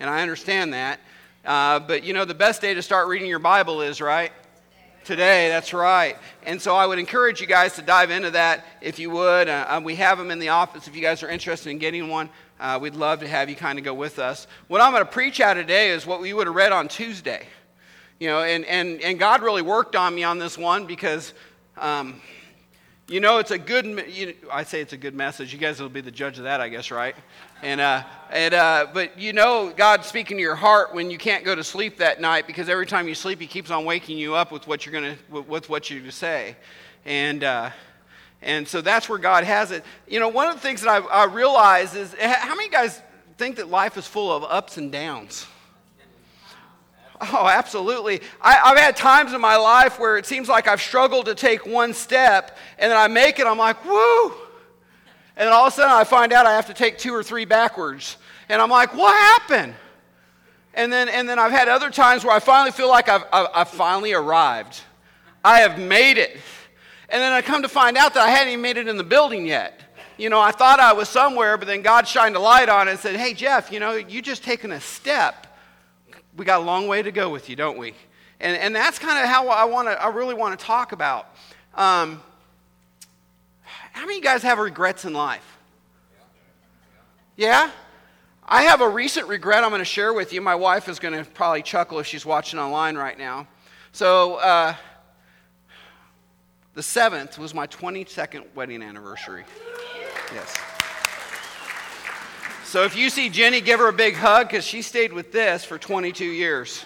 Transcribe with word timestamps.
and 0.00 0.10
I 0.10 0.22
understand 0.22 0.72
that. 0.74 1.00
Uh, 1.44 1.78
but 1.80 2.04
you 2.04 2.12
know, 2.12 2.24
the 2.24 2.34
best 2.34 2.60
day 2.60 2.74
to 2.74 2.82
start 2.82 3.08
reading 3.08 3.28
your 3.28 3.38
Bible 3.38 3.80
is, 3.80 4.00
right? 4.00 4.32
Today, 5.04 5.48
that's 5.48 5.72
right. 5.72 6.18
And 6.44 6.60
so 6.60 6.74
I 6.76 6.86
would 6.86 6.98
encourage 6.98 7.40
you 7.40 7.46
guys 7.46 7.74
to 7.76 7.82
dive 7.82 8.10
into 8.10 8.30
that 8.32 8.66
if 8.82 8.98
you 8.98 9.10
would. 9.10 9.48
Uh, 9.48 9.66
uh 9.68 9.80
we 9.82 9.94
have 9.94 10.18
them 10.18 10.30
in 10.30 10.38
the 10.38 10.50
office 10.50 10.86
if 10.86 10.94
you 10.94 11.00
guys 11.00 11.22
are 11.22 11.30
interested 11.30 11.70
in 11.70 11.78
getting 11.78 12.08
one. 12.08 12.28
Uh, 12.60 12.78
we'd 12.80 12.96
love 12.96 13.20
to 13.20 13.28
have 13.28 13.48
you 13.48 13.56
kind 13.56 13.78
of 13.78 13.84
go 13.84 13.94
with 13.94 14.18
us. 14.18 14.46
What 14.66 14.80
I'm 14.80 14.92
going 14.92 15.04
to 15.04 15.10
preach 15.10 15.40
out 15.40 15.54
today 15.54 15.90
is 15.90 16.06
what 16.06 16.20
we 16.20 16.32
would 16.32 16.46
have 16.46 16.56
read 16.56 16.72
on 16.72 16.88
Tuesday. 16.88 17.46
You 18.18 18.28
know, 18.28 18.42
and, 18.42 18.64
and, 18.64 19.00
and 19.00 19.18
God 19.18 19.42
really 19.42 19.62
worked 19.62 19.94
on 19.94 20.14
me 20.14 20.24
on 20.24 20.38
this 20.38 20.58
one 20.58 20.84
because, 20.84 21.34
um, 21.76 22.20
you 23.10 23.20
know, 23.20 23.38
it's 23.38 23.52
a 23.52 23.58
good, 23.58 23.86
you 24.06 24.34
I 24.52 24.64
say 24.64 24.82
it's 24.82 24.92
a 24.92 24.98
good 24.98 25.14
message. 25.14 25.50
You 25.50 25.58
guys 25.58 25.80
will 25.80 25.88
be 25.88 26.02
the 26.02 26.10
judge 26.10 26.36
of 26.36 26.44
that, 26.44 26.60
I 26.60 26.68
guess, 26.68 26.90
right? 26.90 27.16
And, 27.62 27.80
uh, 27.80 28.02
and, 28.30 28.52
uh, 28.52 28.88
but 28.92 29.18
you 29.18 29.32
know, 29.32 29.72
God's 29.74 30.06
speaking 30.06 30.36
to 30.36 30.42
your 30.42 30.54
heart 30.54 30.94
when 30.94 31.10
you 31.10 31.16
can't 31.16 31.42
go 31.42 31.54
to 31.54 31.64
sleep 31.64 31.96
that 31.98 32.20
night 32.20 32.46
because 32.46 32.68
every 32.68 32.84
time 32.84 33.08
you 33.08 33.14
sleep, 33.14 33.40
He 33.40 33.46
keeps 33.46 33.70
on 33.70 33.86
waking 33.86 34.18
you 34.18 34.34
up 34.34 34.52
with 34.52 34.66
what 34.66 34.84
you're 34.84 34.92
going 34.92 35.16
to, 35.16 35.40
with 35.40 35.70
what 35.70 35.88
you 35.88 36.10
say. 36.10 36.54
And, 37.06 37.44
uh, 37.44 37.70
and 38.42 38.68
so 38.68 38.82
that's 38.82 39.08
where 39.08 39.18
God 39.18 39.44
has 39.44 39.70
it. 39.70 39.84
You 40.06 40.20
know, 40.20 40.28
one 40.28 40.48
of 40.48 40.54
the 40.54 40.60
things 40.60 40.82
that 40.82 40.90
I, 40.90 40.98
I 40.98 41.24
realize 41.24 41.94
is 41.94 42.14
how 42.20 42.54
many 42.54 42.68
guys 42.68 43.00
think 43.38 43.56
that 43.56 43.70
life 43.70 43.96
is 43.96 44.06
full 44.06 44.30
of 44.30 44.44
ups 44.44 44.76
and 44.76 44.92
downs? 44.92 45.46
Oh, 47.20 47.48
absolutely. 47.48 48.20
I, 48.40 48.54
have 48.54 48.78
had 48.78 48.96
times 48.96 49.32
in 49.32 49.40
my 49.40 49.56
life 49.56 49.98
where 49.98 50.16
it 50.16 50.26
seems 50.26 50.48
like 50.48 50.68
I've 50.68 50.80
struggled 50.80 51.26
to 51.26 51.34
take 51.34 51.66
one 51.66 51.92
step, 51.92 52.56
and 52.78 52.90
then 52.90 52.98
I 52.98 53.08
make 53.08 53.38
it, 53.38 53.46
I'm 53.46 53.58
like, 53.58 53.84
woo! 53.84 54.28
And 55.36 55.46
then 55.46 55.52
all 55.52 55.66
of 55.66 55.72
a 55.72 55.76
sudden 55.76 55.92
I 55.92 56.04
find 56.04 56.32
out 56.32 56.46
I 56.46 56.54
have 56.54 56.66
to 56.66 56.74
take 56.74 56.98
two 56.98 57.14
or 57.14 57.22
three 57.22 57.44
backwards. 57.44 58.16
And 58.48 58.60
I'm 58.62 58.70
like, 58.70 58.94
what 58.94 59.14
happened? 59.14 59.74
And 60.74 60.92
then, 60.92 61.08
and 61.08 61.28
then 61.28 61.38
I've 61.38 61.50
had 61.50 61.68
other 61.68 61.90
times 61.90 62.24
where 62.24 62.34
I 62.34 62.40
finally 62.40 62.70
feel 62.70 62.88
like 62.88 63.08
I've, 63.08 63.24
I've, 63.32 63.46
I've 63.54 63.68
finally 63.68 64.12
arrived. 64.12 64.80
I 65.44 65.60
have 65.60 65.78
made 65.78 66.18
it. 66.18 66.36
And 67.08 67.20
then 67.20 67.32
I 67.32 67.42
come 67.42 67.62
to 67.62 67.68
find 67.68 67.96
out 67.96 68.14
that 68.14 68.22
I 68.22 68.30
hadn't 68.30 68.52
even 68.52 68.62
made 68.62 68.76
it 68.76 68.86
in 68.86 68.96
the 68.96 69.04
building 69.04 69.46
yet. 69.46 69.80
You 70.18 70.30
know, 70.30 70.40
I 70.40 70.50
thought 70.50 70.80
I 70.80 70.92
was 70.92 71.08
somewhere, 71.08 71.56
but 71.56 71.66
then 71.66 71.82
God 71.82 72.06
shined 72.06 72.36
a 72.36 72.40
light 72.40 72.68
on 72.68 72.86
it 72.88 72.92
and 72.92 73.00
said, 73.00 73.16
hey, 73.16 73.34
Jeff, 73.34 73.72
you 73.72 73.80
know, 73.80 73.94
you 73.94 74.20
just 74.20 74.44
taken 74.44 74.72
a 74.72 74.80
step. 74.80 75.47
We 76.38 76.44
got 76.44 76.60
a 76.60 76.64
long 76.64 76.86
way 76.86 77.02
to 77.02 77.10
go 77.10 77.28
with 77.28 77.50
you, 77.50 77.56
don't 77.56 77.76
we? 77.76 77.94
And, 78.38 78.56
and 78.56 78.74
that's 78.74 78.98
kind 78.98 79.18
of 79.18 79.28
how 79.28 79.48
I, 79.48 79.64
wanna, 79.64 79.90
I 79.90 80.08
really 80.08 80.34
want 80.34 80.58
to 80.58 80.64
talk 80.64 80.92
about. 80.92 81.34
Um, 81.74 82.22
how 83.62 84.02
many 84.02 84.14
of 84.14 84.16
you 84.18 84.22
guys 84.22 84.42
have 84.44 84.58
regrets 84.58 85.04
in 85.04 85.12
life? 85.12 85.58
Yeah? 87.36 87.72
I 88.46 88.62
have 88.62 88.80
a 88.80 88.88
recent 88.88 89.26
regret 89.26 89.64
I'm 89.64 89.70
going 89.70 89.80
to 89.80 89.84
share 89.84 90.12
with 90.12 90.32
you. 90.32 90.40
My 90.40 90.54
wife 90.54 90.88
is 90.88 91.00
going 91.00 91.12
to 91.12 91.28
probably 91.28 91.62
chuckle 91.62 91.98
if 91.98 92.06
she's 92.06 92.24
watching 92.24 92.60
online 92.60 92.96
right 92.96 93.18
now. 93.18 93.48
So, 93.90 94.36
uh, 94.36 94.74
the 96.74 96.82
seventh 96.84 97.36
was 97.36 97.52
my 97.52 97.66
22nd 97.66 98.44
wedding 98.54 98.84
anniversary. 98.84 99.44
Yes. 100.32 100.56
So, 102.68 102.84
if 102.84 102.98
you 102.98 103.08
see 103.08 103.30
Jenny, 103.30 103.62
give 103.62 103.80
her 103.80 103.88
a 103.88 103.94
big 103.94 104.14
hug 104.14 104.48
because 104.48 104.62
she 104.62 104.82
stayed 104.82 105.10
with 105.10 105.32
this 105.32 105.64
for 105.64 105.78
22 105.78 106.22
years. 106.22 106.84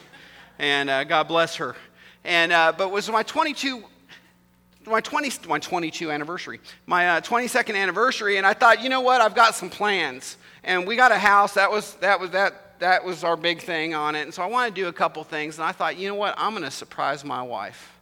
And 0.61 0.89
uh, 0.89 1.03
God 1.03 1.27
bless 1.27 1.57
her. 1.57 1.75
And, 2.23 2.53
uh, 2.53 2.73
but 2.79 2.93
was 2.93 3.11
my 3.11 3.25
22 3.25 3.83
my, 4.87 5.01
20, 5.01 5.49
my 5.49 5.59
22 5.59 6.13
anniversary, 6.13 6.61
my 6.87 7.09
uh, 7.09 7.21
22nd 7.21 7.75
anniversary, 7.75 8.37
and 8.37 8.47
I 8.47 8.55
thought, 8.55 8.81
you 8.81 8.91
know 8.91 9.01
what, 9.01 9.21
I've 9.21 9.35
got 9.35 9.57
some 9.57 9.71
plans. 9.71 10.37
And 10.63 10.87
we 10.87 10.95
got 10.95 11.11
a 11.11 11.19
house, 11.19 11.55
that 11.55 11.69
was, 11.69 11.95
that 11.97 12.21
was, 12.21 12.31
that, 12.31 12.79
that 12.79 13.05
was 13.05 13.25
our 13.25 13.37
big 13.37 13.61
thing 13.61 13.93
on 13.93 14.15
it. 14.15 14.23
And 14.23 14.33
so 14.33 14.45
I 14.45 14.47
wanted 14.47 14.77
to 14.77 14.83
do 14.83 14.87
a 14.87 14.93
couple 14.93 15.25
things, 15.25 15.59
and 15.59 15.65
I 15.65 15.73
thought, 15.73 15.99
you 15.99 16.07
know 16.07 16.15
what, 16.15 16.37
I'm 16.39 16.53
going 16.53 16.63
to 16.63 16.71
surprise 16.71 17.25
my 17.25 17.43
wife. 17.43 17.93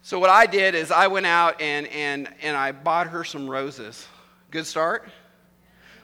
So 0.00 0.18
what 0.18 0.30
I 0.30 0.46
did 0.46 0.74
is 0.74 0.90
I 0.90 1.08
went 1.08 1.26
out 1.26 1.60
and, 1.60 1.86
and, 1.88 2.28
and 2.40 2.56
I 2.56 2.72
bought 2.72 3.08
her 3.08 3.24
some 3.24 3.46
roses. 3.46 4.06
Good 4.50 4.64
start? 4.64 5.06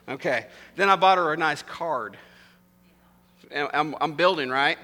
Okay. 0.08 0.46
Then 0.76 0.90
I 0.90 0.96
bought 0.96 1.18
her 1.18 1.32
a 1.32 1.36
nice 1.36 1.62
card. 1.62 2.16
I'm, 3.54 3.94
I'm 4.00 4.12
building, 4.14 4.48
right? 4.48 4.78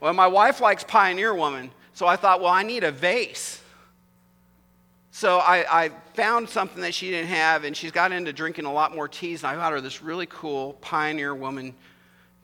Well, 0.00 0.12
my 0.12 0.26
wife 0.26 0.60
likes 0.60 0.82
Pioneer 0.84 1.34
Woman, 1.34 1.70
so 1.92 2.06
I 2.06 2.16
thought, 2.16 2.40
well, 2.40 2.50
I 2.50 2.62
need 2.62 2.84
a 2.84 2.90
vase. 2.90 3.60
So 5.10 5.38
I, 5.38 5.84
I, 5.84 5.90
found 6.14 6.48
something 6.48 6.82
that 6.82 6.94
she 6.94 7.10
didn't 7.10 7.28
have, 7.28 7.64
and 7.64 7.76
she's 7.76 7.90
got 7.90 8.12
into 8.12 8.32
drinking 8.32 8.64
a 8.64 8.72
lot 8.72 8.94
more 8.94 9.08
teas. 9.08 9.42
And 9.42 9.52
I 9.52 9.54
got 9.54 9.72
her 9.72 9.80
this 9.80 10.02
really 10.02 10.26
cool 10.26 10.74
Pioneer 10.80 11.34
Woman 11.34 11.74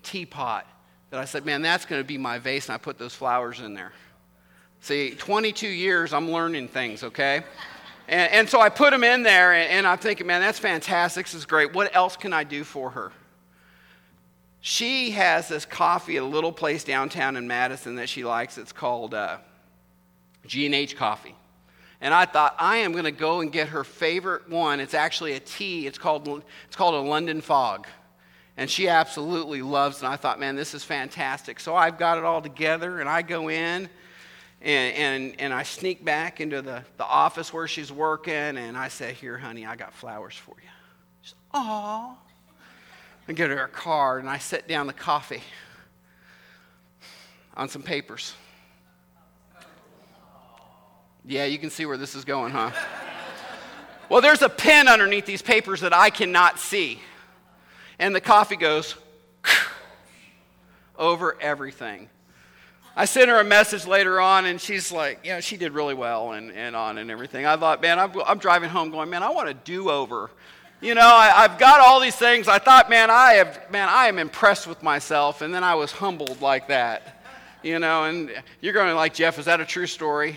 teapot 0.03 0.66
that 1.10 1.21
I 1.21 1.25
said, 1.25 1.44
man, 1.44 1.62
that's 1.62 1.84
going 1.84 2.00
to 2.00 2.06
be 2.06 2.19
my 2.19 2.38
vase. 2.38 2.69
And 2.69 2.75
I 2.75 2.78
put 2.78 2.98
those 2.98 3.15
flowers 3.15 3.60
in 3.60 3.75
there. 3.75 3.93
See, 4.81 5.10
22 5.10 5.69
years, 5.69 6.12
I'm 6.12 6.31
learning 6.31 6.69
things, 6.69 7.03
okay? 7.03 7.43
And, 8.09 8.33
and 8.33 8.49
so 8.49 8.61
I 8.61 8.69
put 8.69 8.91
them 8.91 9.05
in 9.05 9.22
there, 9.22 9.53
and, 9.53 9.71
and 9.71 9.87
I'm 9.87 9.99
thinking, 9.99 10.27
man, 10.27 10.41
that's 10.41 10.59
fantastic. 10.59 11.27
This 11.27 11.34
is 11.34 11.47
great. 11.47 11.75
What 11.75 11.94
else 11.94 12.17
can 12.17 12.33
I 12.33 12.44
do 12.44 12.65
for 12.65 12.91
her? 12.91 13.12
She 14.61 15.11
has 15.12 15.49
this 15.49 15.65
coffee 15.65 16.16
at 16.16 16.22
a 16.22 16.27
little 16.27 16.53
place 16.53 16.84
downtown 16.84 17.37
in 17.37 17.47
Madison 17.47 17.97
that 17.97 18.09
she 18.09 18.25
likes. 18.25 18.59
It's 18.59 18.72
called 18.72 19.15
uh, 19.15 19.39
G&H 20.47 20.97
Coffee. 20.97 21.37
And 22.00 22.12
I 22.12 22.25
thought, 22.25 22.55
I 22.59 22.78
am 22.78 22.93
going 22.93 23.05
to 23.05 23.11
go 23.11 23.41
and 23.41 23.50
get 23.50 23.69
her 23.69 23.84
favorite 23.84 24.49
one. 24.49 24.81
It's 24.81 24.95
actually 24.95 25.33
a 25.33 25.41
tea. 25.41 25.87
It's 25.87 25.99
called, 25.99 26.43
it's 26.66 26.77
called 26.77 26.95
a 26.95 27.09
London 27.09 27.41
Fog. 27.41 27.87
And 28.56 28.69
she 28.69 28.89
absolutely 28.89 29.62
loves 29.62 29.99
it. 29.99 30.05
And 30.05 30.12
I 30.12 30.16
thought, 30.16 30.41
man, 30.41 30.56
this 30.56 30.75
is 30.75 30.83
fantastic. 30.84 31.61
So 31.61 31.75
I've 31.75 31.99
got 31.99 32.19
it 32.19 32.25
all 32.25 32.43
together, 32.43 33.00
and 33.00 33.09
I 33.09 33.22
go 33.22 33.49
in 33.50 33.89
and, 34.62 34.94
and, 34.97 35.41
and 35.41 35.55
I 35.55 35.62
sneak 35.62 36.05
back 36.05 36.41
into 36.41 36.62
the, 36.62 36.83
the 36.97 37.05
office 37.05 37.53
where 37.53 37.69
she's 37.69 37.93
working, 37.93 38.34
and 38.34 38.77
I 38.77 38.89
say, 38.89 39.12
Here, 39.12 39.39
honey, 39.39 39.67
I 39.67 39.77
got 39.77 39.93
flowers 39.93 40.34
for 40.34 40.55
you. 40.62 40.69
She's, 41.22 41.34
Aw. 41.53 42.17
I 43.28 43.33
get 43.33 43.50
her 43.50 43.65
a 43.65 43.69
card, 43.69 44.21
and 44.21 44.31
I 44.31 44.39
set 44.39 44.69
down 44.69 44.87
the 44.87 44.93
coffee 44.93 45.43
on 47.56 47.69
some 47.69 47.83
papers. 47.83 48.34
Yeah, 51.25 51.45
you 51.45 51.59
can 51.59 51.71
see 51.71 51.87
where 51.87 51.97
this 51.97 52.15
is 52.15 52.25
going, 52.25 52.53
huh? 52.53 52.71
well, 54.09 54.21
there's 54.21 54.43
a 54.43 54.49
pen 54.49 54.87
underneath 54.87 55.27
these 55.27 55.43
papers 55.43 55.81
that 55.81 55.93
I 55.93 56.09
cannot 56.11 56.61
see. 56.61 57.00
And 57.99 58.15
the 58.15 58.21
coffee 58.21 58.56
goes 58.56 58.95
over 60.97 61.37
everything. 61.41 62.09
I 62.97 63.05
sent 63.05 63.29
her 63.29 63.39
a 63.39 63.45
message 63.45 63.87
later 63.87 64.21
on, 64.21 64.47
and 64.47 64.59
she's 64.59 64.91
like, 64.91 65.21
yeah, 65.23 65.41
she 65.41 65.59
did 65.59 65.73
really 65.73 65.95
well 65.95 66.33
and, 66.33 66.51
and 66.53 66.75
on 66.75 66.97
and 66.97 67.11
everything. 67.11 67.45
I 67.45 67.57
thought, 67.57 67.83
man, 67.83 67.99
I'm, 67.99 68.11
I'm 68.27 68.39
driving 68.39 68.71
home 68.71 68.91
going, 68.91 69.11
man, 69.11 69.23
I 69.23 69.31
want 69.31 69.51
a 69.51 69.55
do 69.55 69.91
over. 69.91 70.31
You 70.81 70.95
know, 70.95 71.07
I, 71.07 71.49
have 71.49 71.59
got 71.59 71.81
all 71.81 72.01
these 72.01 72.17
things. 72.17 72.49
I 72.49 72.59
thought, 72.59 72.89
man, 72.89 73.11
I 73.11 73.34
have, 73.34 73.71
man, 73.71 73.89
I 73.91 74.07
am 74.07 74.19
impressed 74.19 74.67
with 74.67 74.83
myself. 74.83 75.43
And 75.43 75.55
then 75.55 75.65
I 75.65 75.75
was 75.75 75.93
humbled 75.93 76.41
like 76.41 76.69
that. 76.69 77.23
You 77.62 77.79
know, 77.79 78.05
and 78.05 78.31
you're 78.61 78.75
going 78.75 78.95
like, 78.95 79.13
Jeff, 79.13 79.39
is 79.39 79.47
that 79.47 79.61
a 79.61 79.65
true 79.65 79.87
story? 79.87 80.37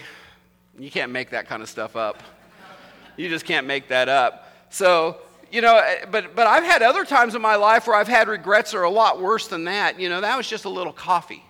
You 0.77 0.89
can't 0.89 1.11
make 1.11 1.29
that 1.29 1.47
kind 1.47 1.61
of 1.61 1.69
stuff 1.69 1.95
up. 1.95 2.23
You 3.17 3.29
just 3.29 3.45
can't 3.45 3.67
make 3.67 3.89
that 3.89 4.07
up. 4.07 4.51
So, 4.69 5.17
you 5.51 5.61
know, 5.61 5.77
eh, 5.77 6.05
but, 6.09 6.35
but 6.35 6.47
I've 6.47 6.63
had 6.63 6.81
other 6.81 7.03
times 7.03 7.35
in 7.35 7.41
my 7.41 7.55
life 7.55 7.85
where 7.85 7.95
I've 7.95 8.07
had 8.07 8.27
regrets 8.29 8.71
that 8.71 8.77
are 8.77 8.83
a 8.83 8.89
lot 8.89 9.21
worse 9.21 9.47
than 9.47 9.65
that. 9.65 9.99
You 9.99 10.09
know, 10.09 10.21
that 10.21 10.37
was 10.37 10.47
just 10.47 10.65
a 10.65 10.69
little 10.69 10.93
coffee, 10.93 11.43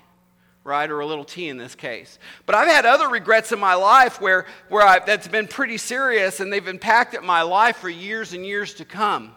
right? 0.63 0.89
Or 0.89 0.99
a 0.99 1.05
little 1.05 1.23
tea 1.23 1.49
in 1.49 1.57
this 1.57 1.75
case. 1.75 2.19
But 2.45 2.55
I've 2.55 2.67
had 2.67 2.85
other 2.85 3.07
regrets 3.07 3.51
in 3.51 3.59
my 3.59 3.75
life 3.75 4.21
where, 4.21 4.45
where 4.67 4.85
I, 4.85 4.99
that's 4.99 5.27
been 5.27 5.47
pretty 5.47 5.77
serious 5.77 6.39
and 6.39 6.51
they've 6.51 6.67
impacted 6.67 7.23
my 7.23 7.41
life 7.41 7.77
for 7.77 7.89
years 7.89 8.33
and 8.33 8.45
years 8.45 8.73
to 8.75 8.85
come 8.85 9.33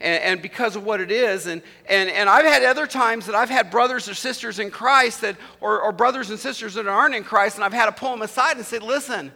and, 0.00 0.22
and, 0.22 0.42
because 0.42 0.76
of 0.76 0.84
what 0.84 1.00
it 1.00 1.10
is. 1.10 1.46
And, 1.46 1.62
and, 1.88 2.10
and 2.10 2.28
I've 2.28 2.44
had 2.44 2.62
other 2.62 2.86
times 2.86 3.26
that 3.26 3.34
I've 3.34 3.50
had 3.50 3.70
brothers 3.70 4.08
or 4.08 4.14
sisters 4.14 4.58
in 4.58 4.70
Christ 4.70 5.22
that, 5.22 5.36
or, 5.60 5.80
or 5.80 5.92
brothers 5.92 6.30
and 6.30 6.38
sisters 6.38 6.74
that 6.74 6.86
aren't 6.86 7.14
in 7.14 7.24
Christ, 7.24 7.56
and 7.56 7.64
I've 7.64 7.72
had 7.72 7.86
to 7.86 7.92
pull 7.92 8.10
them 8.10 8.22
aside 8.22 8.56
and 8.56 8.64
say, 8.64 8.78
listen, 8.78 9.32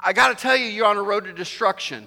I 0.00 0.12
got 0.12 0.36
to 0.36 0.40
tell 0.40 0.56
you, 0.56 0.66
you're 0.66 0.86
on 0.86 0.96
a 0.96 1.02
road 1.02 1.24
to 1.24 1.32
destruction. 1.32 2.06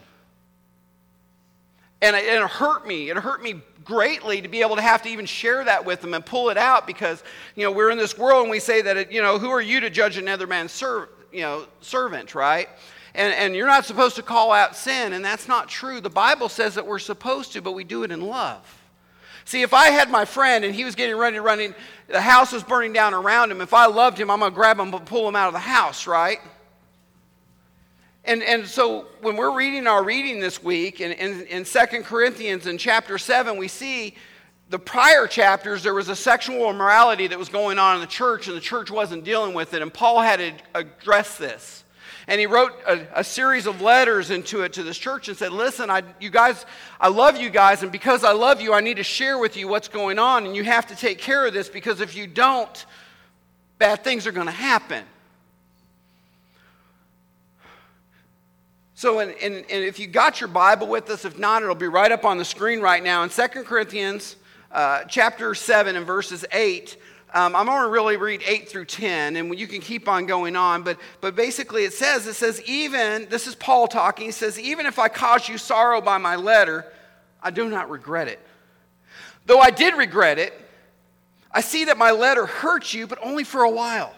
And 2.02 2.16
it, 2.16 2.26
and 2.26 2.44
it 2.44 2.50
hurt 2.50 2.88
me. 2.88 3.10
It 3.10 3.18
hurt 3.18 3.44
me 3.44 3.62
greatly 3.84 4.42
to 4.42 4.48
be 4.48 4.62
able 4.62 4.76
to 4.76 4.82
have 4.82 5.02
to 5.04 5.10
even 5.10 5.26
share 5.26 5.64
that 5.64 5.86
with 5.86 6.02
them 6.02 6.14
and 6.14 6.26
pull 6.26 6.50
it 6.50 6.58
out 6.58 6.86
because, 6.86 7.24
you 7.56 7.64
know, 7.64 7.72
we're 7.72 7.92
in 7.92 7.98
this 7.98 8.18
world 8.18 8.44
and 8.44 8.52
we 8.52 8.60
say 8.60 8.82
that, 8.82 8.98
it, 8.98 9.12
you 9.12 9.22
know, 9.22 9.40
who 9.40 9.50
are 9.50 9.62
you 9.62 9.80
to 9.80 9.90
judge 9.90 10.18
another 10.18 10.48
man's 10.48 10.72
serv- 10.72 11.10
you 11.32 11.42
know, 11.42 11.66
servant, 11.82 12.36
right? 12.36 12.70
And, 13.16 13.34
and 13.34 13.56
you're 13.56 13.68
not 13.68 13.86
supposed 13.86 14.16
to 14.18 14.24
call 14.24 14.52
out 14.52 14.76
sin, 14.76 15.14
and 15.14 15.24
that's 15.24 15.48
not 15.48 15.68
true. 15.68 16.00
The 16.00 16.10
Bible 16.10 16.50
says 16.50 16.76
that 16.76 16.86
we're 16.86 17.00
supposed 17.00 17.54
to, 17.54 17.62
but 17.62 17.72
we 17.72 17.84
do 17.84 18.04
it 18.04 18.12
in 18.12 18.22
love. 18.22 18.76
See, 19.46 19.64
if 19.64 19.74
I 19.74 19.90
had 19.90 20.12
my 20.12 20.26
friend 20.26 20.64
and 20.64 20.76
he 20.76 20.86
was 20.86 20.94
getting 20.94 21.16
ready 21.16 21.38
to 21.38 21.42
run 21.42 21.60
in, 21.60 21.74
the 22.08 22.22
house 22.22 22.52
was 22.52 22.64
burning 22.64 22.94
down 22.94 23.16
around 23.16 23.52
him, 23.52 23.62
if 23.62 23.74
I 23.74 23.88
loved 23.88 24.20
him, 24.20 24.30
I'm 24.30 24.40
going 24.40 24.52
to 24.52 24.56
grab 24.56 24.80
him 24.80 24.94
and 24.94 25.06
pull 25.06 25.28
him 25.28 25.36
out 25.36 25.48
of 25.48 25.54
the 25.54 25.60
house, 25.60 26.06
right? 26.06 26.40
And, 28.30 28.44
and 28.44 28.68
so 28.68 29.08
when 29.22 29.38
we're 29.38 29.56
reading 29.56 29.88
our 29.88 30.04
reading 30.04 30.40
this 30.40 30.62
week 30.62 31.02
in, 31.02 31.14
in, 31.14 31.48
in 31.48 31.64
2 31.64 31.80
Corinthians 32.04 32.68
in 32.68 32.78
chapter 32.78 33.18
7, 33.18 33.58
we 33.58 33.68
see 33.68 34.14
the 34.70 34.78
prior 34.78 35.26
chapters, 35.26 35.82
there 35.82 35.96
was 35.96 36.10
a 36.10 36.16
sexual 36.16 36.70
immorality 36.70 37.26
that 37.26 37.40
was 37.40 37.50
going 37.50 37.80
on 37.80 37.96
in 37.96 38.02
the 38.02 38.08
church, 38.08 38.48
and 38.48 38.56
the 38.56 38.62
church 38.62 38.92
wasn't 38.92 39.24
dealing 39.24 39.56
with 39.56 39.74
it. 39.74 39.82
And 39.82 39.92
Paul 39.92 40.22
had 40.22 40.38
to 40.38 40.54
address 40.76 41.40
this. 41.40 41.84
And 42.28 42.40
he 42.40 42.46
wrote 42.46 42.74
a, 42.86 43.00
a 43.16 43.24
series 43.24 43.66
of 43.66 43.82
letters 43.82 44.30
into 44.30 44.62
it 44.62 44.74
to 44.74 44.84
this 44.84 45.00
church 45.00 45.28
and 45.28 45.36
said, 45.36 45.52
Listen, 45.52 45.90
I, 45.90 46.04
you 46.20 46.30
guys, 46.30 46.68
I 47.02 47.08
love 47.08 47.36
you 47.36 47.50
guys, 47.50 47.82
and 47.82 47.92
because 47.92 48.24
I 48.24 48.34
love 48.34 48.62
you, 48.62 48.76
I 48.76 48.82
need 48.82 48.98
to 48.98 49.04
share 49.04 49.40
with 49.40 49.58
you 49.58 49.68
what's 49.68 49.88
going 49.88 50.20
on, 50.20 50.46
and 50.46 50.56
you 50.56 50.64
have 50.66 50.86
to 50.86 50.96
take 50.96 51.18
care 51.18 51.48
of 51.48 51.54
this 51.54 51.68
because 51.68 52.00
if 52.00 52.16
you 52.16 52.28
don't, 52.28 52.86
bad 53.80 54.04
things 54.04 54.28
are 54.28 54.32
going 54.32 54.46
to 54.46 54.52
happen. 54.52 55.04
So, 59.00 59.20
and, 59.20 59.34
and, 59.42 59.66
if 59.70 59.98
you 59.98 60.08
got 60.08 60.42
your 60.42 60.50
Bible 60.50 60.86
with 60.86 61.10
us, 61.10 61.24
if 61.24 61.40
not, 61.40 61.64
it'll 61.64 61.74
be 61.74 61.88
right 61.88 62.12
up 62.12 62.26
on 62.26 62.38
the 62.38 62.44
screen 62.44 62.82
right 62.82 63.02
now. 63.02 63.24
In 63.24 63.30
2 63.30 63.48
Corinthians 63.64 64.36
uh, 64.74 65.06
chapter 65.06 65.56
7 65.56 65.96
and 65.96 66.06
verses 66.06 66.44
8, 66.52 66.98
um, 67.34 67.56
I'm 67.56 67.66
going 67.68 67.82
to 67.82 67.88
really 67.88 68.18
read 68.18 68.42
8 68.46 68.68
through 68.68 68.84
10, 68.84 69.38
and 69.38 69.58
you 69.58 69.68
can 69.68 69.80
keep 69.80 70.10
on 70.10 70.26
going 70.26 70.58
on. 70.58 70.84
But, 70.84 70.98
but 71.22 71.34
basically, 71.34 71.86
it 71.86 71.94
says, 71.94 72.28
it 72.28 72.34
says, 72.34 72.62
even, 72.64 73.30
this 73.30 73.48
is 73.48 73.56
Paul 73.56 73.88
talking, 73.88 74.26
he 74.26 74.32
says, 74.34 74.60
even 74.60 74.86
if 74.86 75.00
I 75.00 75.08
cause 75.08 75.48
you 75.48 75.58
sorrow 75.58 76.02
by 76.02 76.18
my 76.18 76.36
letter, 76.36 76.86
I 77.42 77.52
do 77.52 77.70
not 77.70 77.90
regret 77.90 78.28
it. 78.28 78.46
Though 79.46 79.60
I 79.60 79.70
did 79.70 79.94
regret 79.94 80.40
it, 80.40 80.54
I 81.54 81.62
see 81.62 81.86
that 81.86 81.98
my 81.98 82.12
letter 82.12 82.46
hurt 82.46 82.94
you, 82.94 83.08
but 83.08 83.18
only 83.24 83.46
for 83.46 83.64
a 83.64 83.72
while. 83.72 84.14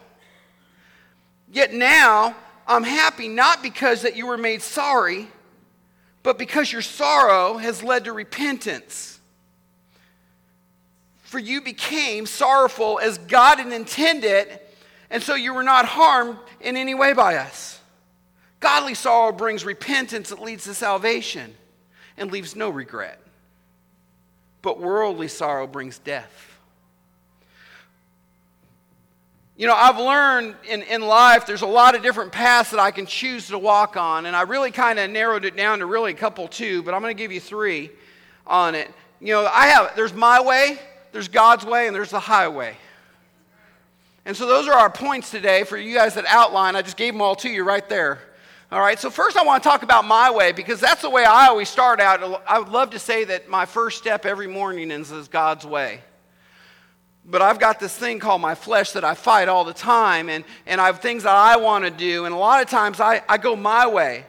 Yet 1.51 1.71
now, 1.71 2.35
I'm 2.71 2.83
happy 2.83 3.27
not 3.27 3.61
because 3.61 4.03
that 4.03 4.15
you 4.15 4.27
were 4.27 4.37
made 4.37 4.61
sorry, 4.61 5.27
but 6.23 6.37
because 6.37 6.71
your 6.71 6.81
sorrow 6.81 7.57
has 7.57 7.83
led 7.83 8.05
to 8.05 8.13
repentance. 8.13 9.19
For 11.23 11.37
you 11.37 11.61
became 11.61 12.25
sorrowful 12.25 12.99
as 12.99 13.17
God 13.17 13.59
had 13.59 13.73
intended, 13.73 14.59
and 15.09 15.21
so 15.21 15.35
you 15.35 15.53
were 15.53 15.63
not 15.63 15.85
harmed 15.85 16.37
in 16.61 16.77
any 16.77 16.95
way 16.95 17.11
by 17.11 17.35
us. 17.35 17.79
Godly 18.61 18.93
sorrow 18.93 19.33
brings 19.33 19.65
repentance 19.65 20.29
that 20.29 20.41
leads 20.41 20.63
to 20.63 20.73
salvation 20.73 21.55
and 22.15 22.31
leaves 22.31 22.55
no 22.55 22.69
regret. 22.69 23.19
But 24.61 24.79
worldly 24.79 25.27
sorrow 25.27 25.67
brings 25.67 25.97
death. 25.97 26.50
You 29.57 29.67
know, 29.67 29.75
I've 29.75 29.97
learned 29.97 30.55
in, 30.67 30.81
in 30.83 31.01
life 31.01 31.45
there's 31.45 31.61
a 31.61 31.67
lot 31.67 31.95
of 31.95 32.01
different 32.01 32.31
paths 32.31 32.71
that 32.71 32.79
I 32.79 32.91
can 32.91 33.05
choose 33.05 33.47
to 33.49 33.59
walk 33.59 33.97
on, 33.97 34.25
and 34.25 34.35
I 34.35 34.41
really 34.43 34.71
kind 34.71 34.97
of 34.97 35.09
narrowed 35.09 35.45
it 35.45 35.55
down 35.55 35.79
to 35.79 35.85
really 35.85 36.11
a 36.11 36.15
couple, 36.15 36.47
two, 36.47 36.81
but 36.83 36.93
I'm 36.93 37.01
going 37.01 37.15
to 37.15 37.21
give 37.21 37.31
you 37.31 37.39
three 37.39 37.91
on 38.47 38.75
it. 38.75 38.89
You 39.19 39.33
know, 39.33 39.45
I 39.45 39.67
have, 39.67 39.95
there's 39.95 40.13
my 40.13 40.41
way, 40.41 40.79
there's 41.11 41.27
God's 41.27 41.65
way, 41.65 41.87
and 41.87 41.95
there's 41.95 42.09
the 42.09 42.19
highway. 42.19 42.75
And 44.25 44.37
so 44.37 44.47
those 44.47 44.67
are 44.67 44.73
our 44.73 44.89
points 44.89 45.31
today 45.31 45.63
for 45.63 45.77
you 45.77 45.95
guys 45.95 46.13
that 46.13 46.25
outline. 46.27 46.75
I 46.75 46.81
just 46.81 46.97
gave 46.97 47.13
them 47.13 47.21
all 47.21 47.35
to 47.37 47.49
you 47.49 47.63
right 47.63 47.87
there. 47.89 48.19
All 48.71 48.79
right, 48.79 48.97
so 48.97 49.09
first 49.09 49.35
I 49.35 49.43
want 49.43 49.61
to 49.61 49.67
talk 49.67 49.83
about 49.83 50.05
my 50.05 50.31
way 50.31 50.53
because 50.53 50.79
that's 50.79 51.01
the 51.01 51.09
way 51.09 51.25
I 51.25 51.47
always 51.47 51.67
start 51.67 51.99
out. 51.99 52.41
I 52.47 52.57
would 52.57 52.69
love 52.69 52.91
to 52.91 52.99
say 52.99 53.25
that 53.25 53.49
my 53.49 53.65
first 53.65 53.97
step 53.97 54.25
every 54.25 54.47
morning 54.47 54.91
is 54.91 55.27
God's 55.27 55.65
way. 55.65 56.01
But 57.25 57.41
I've 57.41 57.59
got 57.59 57.79
this 57.79 57.95
thing 57.95 58.19
called 58.19 58.41
my 58.41 58.55
flesh 58.55 58.91
that 58.93 59.03
I 59.03 59.13
fight 59.13 59.47
all 59.47 59.63
the 59.63 59.73
time, 59.73 60.29
and, 60.29 60.43
and 60.65 60.81
I 60.81 60.87
have 60.87 60.99
things 60.99 61.23
that 61.23 61.35
I 61.35 61.57
want 61.57 61.85
to 61.85 61.91
do, 61.91 62.25
and 62.25 62.33
a 62.33 62.37
lot 62.37 62.61
of 62.61 62.69
times 62.69 62.99
I, 62.99 63.21
I 63.29 63.37
go 63.37 63.55
my 63.55 63.87
way. 63.87 64.25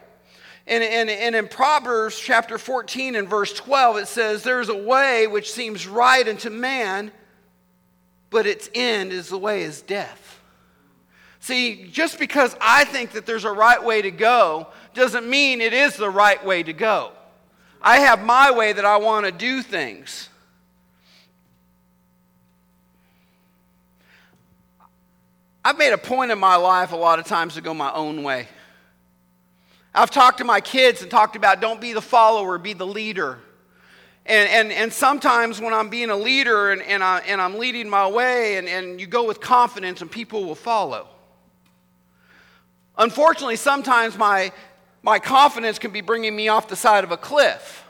And, 0.67 0.85
and, 0.85 1.11
and 1.11 1.35
in 1.35 1.49
Proverbs 1.49 2.19
chapter 2.19 2.59
14 2.59 3.17
and 3.17 3.29
verse 3.29 3.53
12, 3.53 3.97
it 3.97 4.09
says, 4.09 4.43
There's 4.43 4.69
a 4.69 4.77
way 4.77 5.27
which 5.27 5.51
seems 5.51 5.87
right 5.87 6.27
unto 6.27 6.51
man, 6.51 7.11
but 8.31 8.47
its 8.47 8.71
end 8.75 9.13
is 9.13 9.29
the 9.29 9.39
way 9.39 9.63
is 9.63 9.83
death. 9.83 10.41
See, 11.41 11.89
just 11.91 12.21
because 12.21 12.55
I 12.61 12.85
think 12.85 13.13
that 13.13 13.27
there's 13.27 13.45
a 13.45 13.53
right 13.53 13.83
way 13.83 14.03
to 14.03 14.13
go 14.13 14.69
doesn't 14.95 15.29
mean 15.29 15.61
it 15.61 15.73
is 15.73 15.97
the 15.97 16.11
right 16.11 16.45
way 16.45 16.63
to 16.63 16.73
go. 16.73 17.11
I 17.81 17.99
have 17.99 18.25
my 18.25 18.53
way 18.53 18.73
that 18.73 18.85
I 18.85 18.99
want 18.99 19.27
to 19.27 19.33
do 19.33 19.63
things. 19.63 20.29
I've 25.65 25.79
made 25.79 25.93
a 25.93 25.99
point 25.99 26.33
in 26.33 26.39
my 26.39 26.57
life 26.57 26.93
a 26.93 26.97
lot 26.97 27.21
of 27.21 27.27
times 27.27 27.55
to 27.55 27.61
go 27.61 27.73
my 27.73 27.93
own 27.93 28.25
way. 28.25 28.49
I've 29.95 30.11
talked 30.11 30.39
to 30.39 30.45
my 30.45 30.61
kids 30.61 31.03
and 31.03 31.11
talked 31.11 31.37
about 31.37 31.61
don't 31.61 31.81
be 31.81 31.93
the 31.93 32.03
follower, 32.03 32.59
be 32.59 32.73
the 32.73 32.87
leader. 32.87 33.39
And, 34.27 34.49
and, 34.49 34.73
and 34.73 34.93
sometimes 34.93 35.61
when 35.61 35.73
I'm 35.73 35.89
being 35.89 36.11
a 36.11 36.17
leader 36.17 36.73
and, 36.73 36.83
and, 36.83 37.03
I, 37.03 37.21
and 37.21 37.41
I'm 37.41 37.59
leading 37.59 37.89
my 37.89 38.09
way, 38.09 38.57
and, 38.57 38.69
and 38.69 39.01
you 39.01 39.07
go 39.07 39.25
with 39.25 39.41
confidence 39.41 40.01
and 40.01 40.11
people 40.11 40.45
will 40.45 40.55
follow. 40.55 41.09
Unfortunately, 42.99 43.57
sometimes 43.57 44.17
my, 44.19 44.53
my 45.03 45.19
confidence 45.19 45.79
can 45.79 45.93
be 45.93 46.01
bringing 46.01 46.35
me 46.35 46.49
off 46.49 46.69
the 46.69 46.77
side 46.77 47.05
of 47.05 47.13
a 47.13 47.17
cliff. 47.17 47.85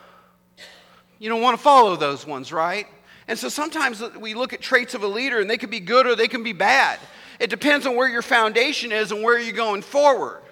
You 1.19 1.28
don't 1.28 1.40
want 1.40 1.56
to 1.56 1.62
follow 1.62 1.96
those 1.96 2.26
ones, 2.26 2.52
right? 2.52 2.86
And 3.28 3.38
so 3.38 3.48
sometimes 3.48 4.02
we 4.19 4.34
look 4.34 4.52
at 4.52 4.60
traits 4.60 4.94
of 4.94 5.02
a 5.02 5.06
leader 5.06 5.40
and 5.40 5.48
they 5.48 5.58
can 5.58 5.70
be 5.70 5.80
good 5.80 6.06
or 6.06 6.16
they 6.16 6.28
can 6.28 6.42
be 6.42 6.52
bad. 6.52 6.98
It 7.42 7.50
depends 7.50 7.88
on 7.88 7.96
where 7.96 8.08
your 8.08 8.22
foundation 8.22 8.92
is 8.92 9.10
and 9.10 9.20
where 9.20 9.36
you're 9.36 9.52
going 9.52 9.82
forward. 9.82 10.42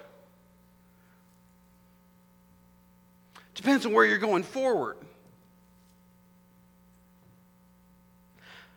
Depends 3.54 3.86
on 3.86 3.92
where 3.92 4.04
you're 4.04 4.18
going 4.18 4.42
forward. 4.42 4.96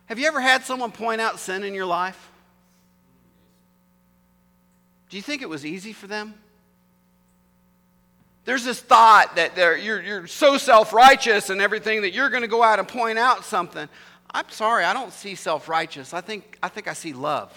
Have 0.06 0.19
you 0.19 0.27
ever 0.27 0.39
had 0.39 0.63
someone 0.63 0.92
point 0.92 1.21
out 1.21 1.39
sin 1.39 1.63
in 1.63 1.74
your 1.74 1.88
life? 1.88 2.30
Do 5.09 5.18
you 5.18 5.24
think 5.24 5.42
it 5.42 5.50
was 5.50 5.66
easy 5.66 5.92
for 5.92 6.06
them? 6.06 6.36
There's 8.45 8.63
this 8.63 8.80
thought 8.80 9.38
that 9.38 9.57
you're, 9.83 10.00
you're 10.00 10.27
so 10.27 10.59
self 10.59 10.94
righteous 10.94 11.50
and 11.50 11.59
everything 11.59 12.04
that 12.04 12.13
you're 12.13 12.30
going 12.30 12.44
to 12.44 12.48
go 12.48 12.62
out 12.62 12.77
and 12.77 12.88
point 12.88 13.18
out 13.18 13.44
something. 13.44 13.89
I'm 14.30 14.50
sorry, 14.50 14.83
I 14.83 14.94
don't 14.94 15.12
see 15.12 15.33
self 15.33 15.68
righteous. 15.68 16.13
I 16.13 16.21
think, 16.21 16.59
I 16.62 16.68
think 16.68 16.88
I 16.88 16.94
see 16.94 17.13
love. 17.13 17.51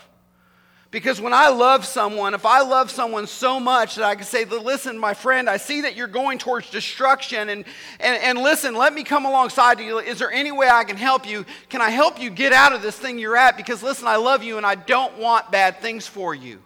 Because 0.97 1.21
when 1.21 1.35
I 1.35 1.51
love 1.51 1.85
someone, 1.85 2.33
if 2.33 2.47
I 2.47 2.63
love 2.63 2.91
someone 2.91 3.27
so 3.27 3.61
much 3.61 3.97
that 3.97 4.07
I 4.07 4.15
can 4.15 4.25
say, 4.25 4.47
listen, 4.47 4.99
my 4.99 5.13
friend, 5.13 5.47
I 5.47 5.59
see 5.59 5.83
that 5.83 5.95
you're 5.95 6.07
going 6.07 6.39
towards 6.39 6.71
destruction, 6.71 7.51
and, 7.51 7.67
and, 8.01 8.23
and 8.23 8.39
listen, 8.39 8.75
let 8.75 8.95
me 8.95 9.05
come 9.05 9.27
alongside 9.27 9.79
you. 9.79 9.99
Is 9.99 10.19
there 10.19 10.33
any 10.33 10.53
way 10.53 10.71
I 10.71 10.85
can 10.85 10.97
help 10.97 11.29
you? 11.29 11.45
Can 11.69 11.83
I 11.83 11.91
help 11.91 12.19
you 12.19 12.31
get 12.31 12.55
out 12.55 12.73
of 12.73 12.81
this 12.81 12.99
thing 12.99 13.19
you're 13.19 13.37
at? 13.37 13.59
Because 13.59 13.83
listen, 13.83 14.09
I 14.09 14.17
love 14.17 14.43
you 14.43 14.57
and 14.57 14.65
I 14.65 14.75
don't 14.75 15.19
want 15.19 15.53
bad 15.53 15.83
things 15.83 16.07
for 16.07 16.35
you. 16.35 16.63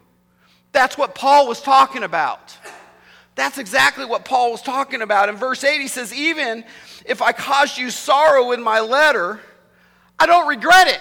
That's 0.71 0.97
what 0.97 1.17
Paul 1.17 1.49
was 1.49 1.61
talking 1.61 2.05
about. 2.05 2.57
That's 3.35 3.59
exactly 3.59 4.05
what 4.05 4.25
Paul 4.25 4.53
was 4.53 4.63
talking 4.63 5.03
about. 5.03 5.29
In 5.29 5.35
verse 5.35 5.65
8, 5.65 5.81
he 5.81 5.89
says, 5.89 6.15
Even 6.15 6.63
if 7.05 7.21
I 7.21 7.33
caused 7.33 7.79
you 7.79 7.91
sorrow 7.91 8.53
in 8.53 8.63
my 8.63 8.79
letter, 8.79 9.41
I 10.21 10.27
don't 10.27 10.47
regret 10.47 10.87
it. 10.87 11.01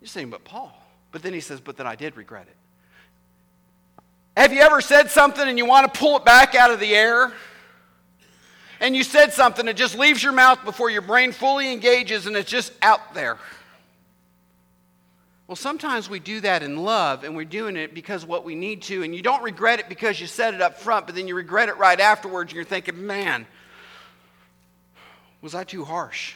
You're 0.00 0.06
saying, 0.06 0.30
but 0.30 0.44
Paul, 0.44 0.76
but 1.12 1.22
then 1.22 1.32
he 1.32 1.40
says, 1.40 1.60
But 1.60 1.76
then 1.76 1.86
I 1.86 1.96
did 1.96 2.16
regret 2.16 2.46
it. 2.48 2.56
Have 4.36 4.52
you 4.52 4.60
ever 4.60 4.80
said 4.80 5.10
something 5.10 5.46
and 5.46 5.58
you 5.58 5.66
want 5.66 5.92
to 5.92 5.98
pull 5.98 6.16
it 6.16 6.24
back 6.24 6.54
out 6.54 6.70
of 6.70 6.80
the 6.80 6.94
air? 6.94 7.32
And 8.80 8.96
you 8.96 9.04
said 9.04 9.32
something 9.32 9.66
that 9.66 9.76
just 9.76 9.98
leaves 9.98 10.22
your 10.22 10.32
mouth 10.32 10.64
before 10.64 10.88
your 10.88 11.02
brain 11.02 11.32
fully 11.32 11.70
engages 11.70 12.26
and 12.26 12.34
it's 12.34 12.50
just 12.50 12.72
out 12.80 13.12
there. 13.12 13.36
Well, 15.46 15.56
sometimes 15.56 16.08
we 16.08 16.20
do 16.20 16.40
that 16.42 16.62
in 16.62 16.76
love 16.76 17.24
and 17.24 17.36
we're 17.36 17.44
doing 17.44 17.76
it 17.76 17.92
because 17.92 18.24
what 18.24 18.44
we 18.44 18.54
need 18.54 18.82
to, 18.82 19.02
and 19.02 19.14
you 19.14 19.20
don't 19.20 19.42
regret 19.42 19.80
it 19.80 19.88
because 19.88 20.20
you 20.20 20.28
said 20.28 20.54
it 20.54 20.62
up 20.62 20.78
front, 20.78 21.06
but 21.06 21.16
then 21.16 21.26
you 21.26 21.34
regret 21.34 21.68
it 21.68 21.76
right 21.76 21.98
afterwards 21.98 22.52
and 22.52 22.56
you're 22.56 22.64
thinking, 22.64 23.04
man, 23.04 23.46
was 25.42 25.54
I 25.54 25.64
too 25.64 25.84
harsh? 25.84 26.34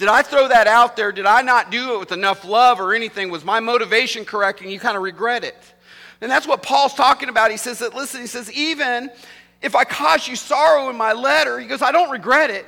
Did 0.00 0.08
I 0.08 0.22
throw 0.22 0.48
that 0.48 0.66
out 0.66 0.96
there? 0.96 1.12
Did 1.12 1.26
I 1.26 1.42
not 1.42 1.70
do 1.70 1.94
it 1.94 1.98
with 1.98 2.10
enough 2.10 2.46
love 2.46 2.80
or 2.80 2.94
anything? 2.94 3.30
Was 3.30 3.44
my 3.44 3.60
motivation 3.60 4.24
correct? 4.24 4.62
And 4.62 4.72
you 4.72 4.80
kind 4.80 4.96
of 4.96 5.02
regret 5.02 5.44
it. 5.44 5.54
And 6.22 6.30
that's 6.30 6.46
what 6.46 6.62
Paul's 6.62 6.94
talking 6.94 7.28
about. 7.28 7.50
He 7.50 7.58
says 7.58 7.80
that, 7.80 7.94
listen, 7.94 8.22
he 8.22 8.26
says, 8.26 8.50
even 8.50 9.10
if 9.60 9.76
I 9.76 9.84
caused 9.84 10.26
you 10.26 10.36
sorrow 10.36 10.88
in 10.88 10.96
my 10.96 11.12
letter, 11.12 11.60
he 11.60 11.66
goes, 11.66 11.82
I 11.82 11.92
don't 11.92 12.08
regret 12.08 12.48
it. 12.48 12.64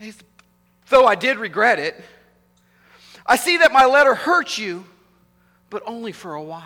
Says, 0.00 0.18
Though 0.88 1.06
I 1.06 1.14
did 1.14 1.38
regret 1.38 1.78
it, 1.78 1.94
I 3.24 3.36
see 3.36 3.58
that 3.58 3.72
my 3.72 3.84
letter 3.84 4.16
hurt 4.16 4.58
you, 4.58 4.84
but 5.70 5.84
only 5.86 6.10
for 6.10 6.34
a 6.34 6.42
while. 6.42 6.64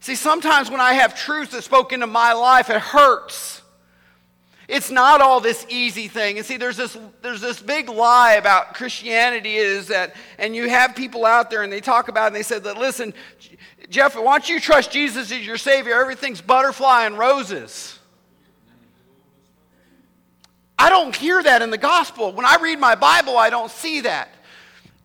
See, 0.00 0.14
sometimes 0.14 0.70
when 0.70 0.80
I 0.80 0.94
have 0.94 1.14
truth 1.14 1.50
that's 1.50 1.66
spoken 1.66 1.96
into 1.96 2.06
my 2.06 2.32
life, 2.32 2.70
it 2.70 2.80
hurts. 2.80 3.60
It's 4.68 4.90
not 4.90 5.22
all 5.22 5.40
this 5.40 5.64
easy 5.70 6.08
thing. 6.08 6.36
And 6.36 6.46
see, 6.46 6.58
there's 6.58 6.76
this, 6.76 6.96
there's 7.22 7.40
this 7.40 7.58
big 7.60 7.88
lie 7.88 8.34
about 8.34 8.74
Christianity 8.74 9.56
is 9.56 9.88
that, 9.88 10.14
and 10.38 10.54
you 10.54 10.68
have 10.68 10.94
people 10.94 11.24
out 11.24 11.50
there 11.50 11.62
and 11.62 11.72
they 11.72 11.80
talk 11.80 12.08
about 12.08 12.24
it 12.24 12.26
and 12.28 12.36
they 12.36 12.42
said 12.42 12.64
that, 12.64 12.76
listen, 12.76 13.14
Jeff, 13.88 14.14
once 14.14 14.50
you 14.50 14.60
trust 14.60 14.92
Jesus 14.92 15.32
as 15.32 15.46
your 15.46 15.56
Savior, 15.56 15.98
everything's 15.98 16.42
butterfly 16.42 17.06
and 17.06 17.16
roses. 17.16 17.98
I 20.78 20.90
don't 20.90 21.16
hear 21.16 21.42
that 21.42 21.62
in 21.62 21.70
the 21.70 21.78
gospel. 21.78 22.32
When 22.32 22.44
I 22.44 22.58
read 22.60 22.78
my 22.78 22.94
Bible, 22.94 23.38
I 23.38 23.48
don't 23.48 23.70
see 23.70 24.02
that. 24.02 24.28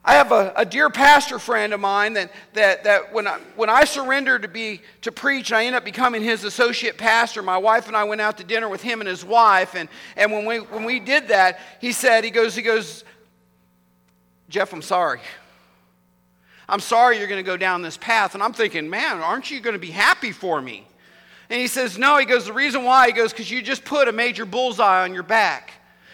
I 0.06 0.16
have 0.16 0.34
a, 0.34 0.52
a 0.58 0.66
dear 0.66 0.90
pastor 0.90 1.40
friend 1.40 1.72
of 1.72 1.80
mine 1.80 2.14
that, 2.14 2.32
that, 2.54 2.84
that 2.84 3.14
when, 3.14 3.26
I, 3.26 3.40
when 3.56 3.70
I 3.70 3.86
surrendered 3.86 4.42
to, 4.42 4.50
be, 4.50 4.82
to 5.02 5.14
preach, 5.14 5.54
I 5.54 5.64
ended 5.64 5.78
up 5.78 5.86
becoming 5.86 6.22
his 6.22 6.44
associate 6.44 6.98
pastor. 6.98 7.42
My 7.42 7.58
wife 7.58 7.88
and 7.88 7.96
I 7.96 8.04
went 8.04 8.20
out 8.20 8.38
to 8.40 8.44
dinner 8.44 8.68
with 8.68 8.82
him 8.82 9.00
and 9.00 9.08
his 9.08 9.24
wife. 9.24 9.76
And, 9.76 9.88
and 10.18 10.32
when, 10.34 10.46
we, 10.46 10.58
when 10.58 10.84
we 10.84 11.00
did 11.00 11.30
that, 11.30 11.60
he 11.80 11.94
said, 11.94 12.26
he 12.26 12.32
goes, 12.32 12.54
he 12.54 12.62
goes, 12.62 13.06
Jeff, 14.50 14.74
I'm 14.74 14.82
sorry. 14.82 15.22
I'm 16.68 16.82
sorry 16.82 17.18
you're 17.18 17.28
going 17.28 17.44
to 17.44 17.50
go 17.50 17.58
down 17.58 17.82
this 17.82 17.98
path. 17.98 18.34
And 18.34 18.44
I'm 18.44 18.54
thinking, 18.54 18.90
man, 18.90 19.20
aren't 19.20 19.52
you 19.52 19.62
going 19.62 19.74
to 19.74 19.80
be 19.80 19.92
happy 19.92 20.34
for 20.34 20.62
me? 20.62 20.86
And 21.50 21.62
he 21.62 21.68
says, 21.68 21.98
no. 21.98 22.18
He 22.18 22.26
goes, 22.26 22.46
the 22.46 22.54
reason 22.54 22.84
why, 22.84 23.08
he 23.08 23.14
goes, 23.14 23.32
because 23.32 23.50
you 23.50 23.62
just 23.62 23.86
put 23.86 24.10
a 24.10 24.12
major 24.12 24.46
bullseye 24.46 25.04
on 25.04 25.14
your 25.14 25.24
back. 25.24 25.72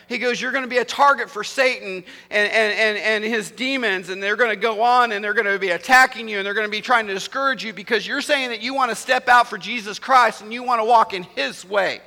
He 0.09 0.17
goes, 0.17 0.41
You're 0.41 0.51
going 0.51 0.63
to 0.63 0.69
be 0.69 0.79
a 0.79 0.85
target 0.85 1.29
for 1.29 1.43
Satan 1.43 2.03
and, 2.31 2.51
and, 2.51 2.73
and, 2.73 2.97
and 2.97 3.23
his 3.23 3.51
demons, 3.51 4.09
and 4.09 4.21
they're 4.21 4.35
going 4.35 4.49
to 4.49 4.55
go 4.55 4.81
on 4.81 5.11
and 5.11 5.23
they're 5.23 5.35
going 5.35 5.45
to 5.45 5.59
be 5.59 5.69
attacking 5.69 6.27
you 6.27 6.39
and 6.39 6.45
they're 6.45 6.55
going 6.55 6.65
to 6.67 6.71
be 6.71 6.81
trying 6.81 7.05
to 7.05 7.13
discourage 7.13 7.63
you 7.63 7.71
because 7.71 8.05
you're 8.07 8.21
saying 8.21 8.49
that 8.49 8.61
you 8.61 8.73
want 8.73 8.89
to 8.89 8.95
step 8.95 9.29
out 9.29 9.47
for 9.47 9.59
Jesus 9.59 9.99
Christ 9.99 10.41
and 10.41 10.51
you 10.51 10.63
want 10.63 10.81
to 10.81 10.83
walk 10.83 11.13
in 11.13 11.23
his 11.23 11.63
way. 11.63 12.01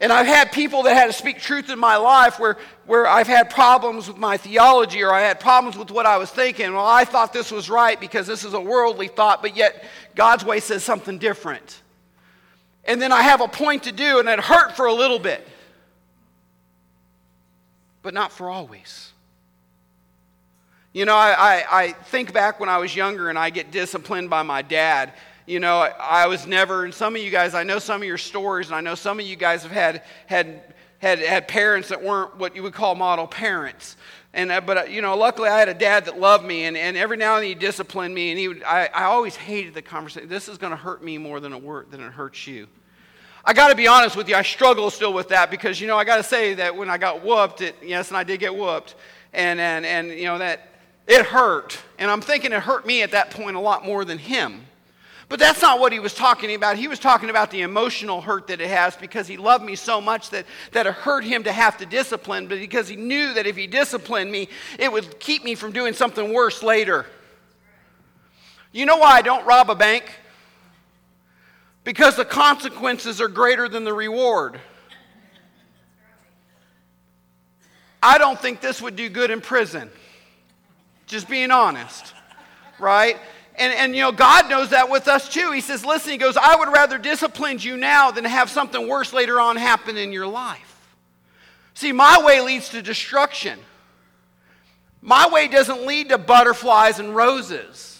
And 0.00 0.10
I've 0.10 0.26
had 0.26 0.50
people 0.50 0.84
that 0.84 0.94
had 0.94 1.06
to 1.06 1.12
speak 1.12 1.40
truth 1.40 1.68
in 1.68 1.78
my 1.78 1.96
life 1.96 2.40
where, 2.40 2.56
where 2.86 3.06
I've 3.06 3.28
had 3.28 3.50
problems 3.50 4.08
with 4.08 4.16
my 4.16 4.38
theology 4.38 5.02
or 5.04 5.12
I 5.12 5.20
had 5.20 5.38
problems 5.38 5.76
with 5.76 5.90
what 5.90 6.06
I 6.06 6.16
was 6.16 6.30
thinking. 6.30 6.72
Well, 6.72 6.86
I 6.86 7.04
thought 7.04 7.34
this 7.34 7.52
was 7.52 7.68
right 7.68 8.00
because 8.00 8.26
this 8.26 8.44
is 8.44 8.54
a 8.54 8.60
worldly 8.60 9.08
thought, 9.08 9.42
but 9.42 9.56
yet 9.56 9.84
God's 10.14 10.44
way 10.44 10.60
says 10.60 10.82
something 10.82 11.18
different. 11.18 11.82
And 12.86 13.00
then 13.00 13.12
I 13.12 13.22
have 13.22 13.40
a 13.42 13.48
point 13.48 13.84
to 13.84 13.92
do, 13.92 14.18
and 14.18 14.28
it 14.28 14.40
hurt 14.40 14.74
for 14.74 14.86
a 14.86 14.92
little 14.92 15.18
bit 15.18 15.46
but 18.04 18.14
not 18.14 18.30
for 18.30 18.50
always. 18.50 19.12
You 20.92 21.06
know, 21.06 21.16
I, 21.16 21.34
I, 21.36 21.64
I, 21.82 21.92
think 21.92 22.32
back 22.32 22.60
when 22.60 22.68
I 22.68 22.78
was 22.78 22.94
younger 22.94 23.30
and 23.30 23.36
I 23.36 23.50
get 23.50 23.72
disciplined 23.72 24.30
by 24.30 24.44
my 24.44 24.62
dad. 24.62 25.14
You 25.46 25.58
know, 25.58 25.78
I, 25.78 25.88
I, 25.98 26.26
was 26.28 26.46
never, 26.46 26.84
and 26.84 26.94
some 26.94 27.16
of 27.16 27.22
you 27.22 27.30
guys, 27.30 27.54
I 27.54 27.64
know 27.64 27.80
some 27.80 28.00
of 28.00 28.06
your 28.06 28.18
stories, 28.18 28.68
and 28.68 28.76
I 28.76 28.80
know 28.80 28.94
some 28.94 29.18
of 29.18 29.26
you 29.26 29.34
guys 29.34 29.64
have 29.64 29.72
had, 29.72 30.02
had, 30.26 30.74
had, 30.98 31.18
had 31.18 31.48
parents 31.48 31.88
that 31.88 32.00
weren't 32.00 32.36
what 32.36 32.54
you 32.54 32.62
would 32.62 32.74
call 32.74 32.94
model 32.94 33.26
parents. 33.26 33.96
And, 34.34 34.52
uh, 34.52 34.60
but, 34.60 34.78
uh, 34.78 34.82
you 34.84 35.02
know, 35.02 35.16
luckily 35.16 35.48
I 35.48 35.58
had 35.58 35.68
a 35.68 35.74
dad 35.74 36.04
that 36.04 36.20
loved 36.20 36.44
me, 36.44 36.64
and, 36.64 36.76
and 36.76 36.96
every 36.96 37.16
now 37.16 37.36
and 37.36 37.42
then 37.42 37.48
he 37.48 37.54
disciplined 37.54 38.14
me, 38.14 38.30
and 38.30 38.38
he 38.38 38.48
would, 38.48 38.62
I, 38.62 38.88
I 38.94 39.04
always 39.04 39.34
hated 39.34 39.74
the 39.74 39.82
conversation. 39.82 40.28
This 40.28 40.48
is 40.48 40.58
going 40.58 40.70
to 40.70 40.76
hurt 40.76 41.02
me 41.02 41.18
more 41.18 41.40
than 41.40 41.52
it, 41.52 41.90
than 41.90 42.00
it 42.00 42.12
hurts 42.12 42.46
you. 42.46 42.68
I 43.46 43.52
got 43.52 43.68
to 43.68 43.74
be 43.74 43.86
honest 43.86 44.16
with 44.16 44.28
you, 44.28 44.36
I 44.36 44.42
struggle 44.42 44.90
still 44.90 45.12
with 45.12 45.28
that 45.28 45.50
because, 45.50 45.78
you 45.78 45.86
know, 45.86 45.98
I 45.98 46.04
got 46.04 46.16
to 46.16 46.22
say 46.22 46.54
that 46.54 46.74
when 46.74 46.88
I 46.88 46.96
got 46.96 47.22
whooped, 47.22 47.60
it, 47.60 47.76
yes, 47.82 48.08
and 48.08 48.16
I 48.16 48.24
did 48.24 48.40
get 48.40 48.54
whooped, 48.54 48.94
and, 49.34 49.60
and, 49.60 49.84
and, 49.84 50.08
you 50.08 50.24
know, 50.24 50.38
that 50.38 50.68
it 51.06 51.26
hurt. 51.26 51.78
And 51.98 52.10
I'm 52.10 52.22
thinking 52.22 52.52
it 52.52 52.60
hurt 52.60 52.86
me 52.86 53.02
at 53.02 53.10
that 53.10 53.30
point 53.30 53.56
a 53.56 53.60
lot 53.60 53.84
more 53.84 54.06
than 54.06 54.16
him. 54.16 54.62
But 55.28 55.38
that's 55.38 55.60
not 55.60 55.78
what 55.78 55.92
he 55.92 55.98
was 55.98 56.14
talking 56.14 56.54
about. 56.54 56.76
He 56.76 56.88
was 56.88 56.98
talking 56.98 57.28
about 57.28 57.50
the 57.50 57.62
emotional 57.62 58.22
hurt 58.22 58.46
that 58.46 58.60
it 58.60 58.68
has 58.68 58.96
because 58.96 59.26
he 59.26 59.36
loved 59.36 59.64
me 59.64 59.74
so 59.74 60.00
much 60.00 60.30
that, 60.30 60.46
that 60.72 60.86
it 60.86 60.94
hurt 60.94 61.24
him 61.24 61.44
to 61.44 61.52
have 61.52 61.76
to 61.78 61.86
discipline, 61.86 62.46
but 62.46 62.58
because 62.58 62.88
he 62.88 62.96
knew 62.96 63.34
that 63.34 63.46
if 63.46 63.56
he 63.56 63.66
disciplined 63.66 64.30
me, 64.30 64.48
it 64.78 64.90
would 64.90 65.18
keep 65.20 65.44
me 65.44 65.54
from 65.54 65.72
doing 65.72 65.92
something 65.92 66.32
worse 66.32 66.62
later. 66.62 67.04
You 68.72 68.86
know 68.86 68.96
why 68.96 69.12
I 69.12 69.22
don't 69.22 69.46
rob 69.46 69.70
a 69.70 69.74
bank? 69.74 70.04
Because 71.84 72.16
the 72.16 72.24
consequences 72.24 73.20
are 73.20 73.28
greater 73.28 73.68
than 73.68 73.84
the 73.84 73.92
reward. 73.92 74.58
I 78.02 78.18
don't 78.18 78.38
think 78.40 78.60
this 78.60 78.82
would 78.82 78.96
do 78.96 79.08
good 79.08 79.30
in 79.30 79.40
prison. 79.40 79.90
Just 81.06 81.28
being 81.28 81.50
honest, 81.50 82.14
right? 82.78 83.16
And, 83.56 83.72
and 83.72 83.94
you 83.94 84.02
know, 84.02 84.12
God 84.12 84.50
knows 84.50 84.70
that 84.70 84.90
with 84.90 85.06
us 85.06 85.28
too. 85.28 85.52
He 85.52 85.60
says, 85.60 85.84
listen, 85.84 86.12
he 86.12 86.18
goes, 86.18 86.36
I 86.36 86.56
would 86.56 86.68
rather 86.68 86.98
discipline 86.98 87.58
you 87.60 87.76
now 87.76 88.10
than 88.10 88.24
have 88.24 88.50
something 88.50 88.88
worse 88.88 89.12
later 89.12 89.38
on 89.38 89.56
happen 89.56 89.96
in 89.96 90.12
your 90.12 90.26
life. 90.26 90.96
See, 91.74 91.92
my 91.92 92.22
way 92.24 92.40
leads 92.40 92.70
to 92.70 92.82
destruction. 92.82 93.58
My 95.00 95.28
way 95.28 95.48
doesn't 95.48 95.86
lead 95.86 96.08
to 96.08 96.18
butterflies 96.18 96.98
and 96.98 97.14
roses. 97.14 97.93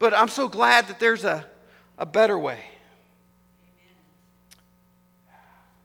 But 0.00 0.14
I'm 0.14 0.28
so 0.28 0.48
glad 0.48 0.88
that 0.88 0.98
there's 0.98 1.24
a, 1.24 1.46
a 1.98 2.06
better 2.06 2.36
way. 2.36 2.58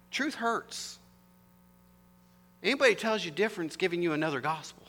Truth 0.10 0.36
hurts. 0.36 0.98
Anybody 2.64 2.96
tells 2.96 3.24
you 3.24 3.30
different 3.30 3.72
is 3.72 3.78
giving 3.78 4.02
you 4.02 4.14
another 4.14 4.40
gospel. 4.40 4.84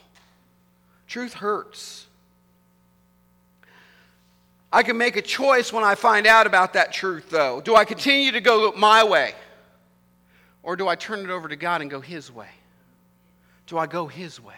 Truth 1.08 1.34
hurts. 1.34 2.06
I 4.72 4.84
can 4.84 4.96
make 4.96 5.16
a 5.16 5.22
choice 5.22 5.72
when 5.72 5.82
I 5.82 5.96
find 5.96 6.26
out 6.26 6.46
about 6.46 6.74
that 6.74 6.92
truth, 6.92 7.28
though. 7.28 7.60
Do 7.60 7.74
I 7.74 7.84
continue 7.84 8.30
to 8.30 8.40
go 8.40 8.72
my 8.76 9.02
way? 9.02 9.34
Or 10.62 10.76
do 10.76 10.86
I 10.86 10.94
turn 10.94 11.20
it 11.20 11.30
over 11.30 11.48
to 11.48 11.56
God 11.56 11.80
and 11.80 11.90
go 11.90 12.00
His 12.00 12.30
way? 12.30 12.48
Do 13.66 13.76
I 13.76 13.86
go 13.86 14.06
His 14.06 14.40
way? 14.40 14.54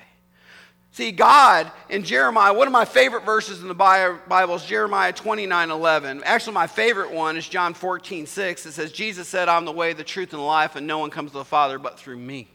See, 0.99 1.13
God 1.13 1.71
in 1.89 2.03
Jeremiah, 2.03 2.53
one 2.53 2.67
of 2.67 2.73
my 2.73 2.85
favorite 2.85 3.25
verses 3.25 3.63
in 3.63 3.69
the 3.69 3.73
Bible 3.73 4.57
is 4.57 4.65
Jeremiah 4.65 5.13
29 5.13 5.71
11. 5.71 6.25
Actually, 6.25 6.55
my 6.55 6.67
favorite 6.67 7.13
one 7.13 7.37
is 7.37 7.49
John 7.49 7.73
14 7.73 8.27
6. 8.27 8.67
It 8.67 8.73
says, 8.73 8.91
Jesus 8.91 9.29
said, 9.29 9.49
I'm 9.49 9.65
the 9.65 9.71
way, 9.71 9.93
the 9.93 10.03
truth, 10.03 10.33
and 10.33 10.41
the 10.41 10.45
life, 10.45 10.75
and 10.75 10.89
no 10.89 10.99
one 10.99 11.11
comes 11.11 11.31
to 11.31 11.39
the 11.39 11.45
Father 11.45 11.79
but 11.79 12.01
through 12.01 12.17
me. 12.17 12.49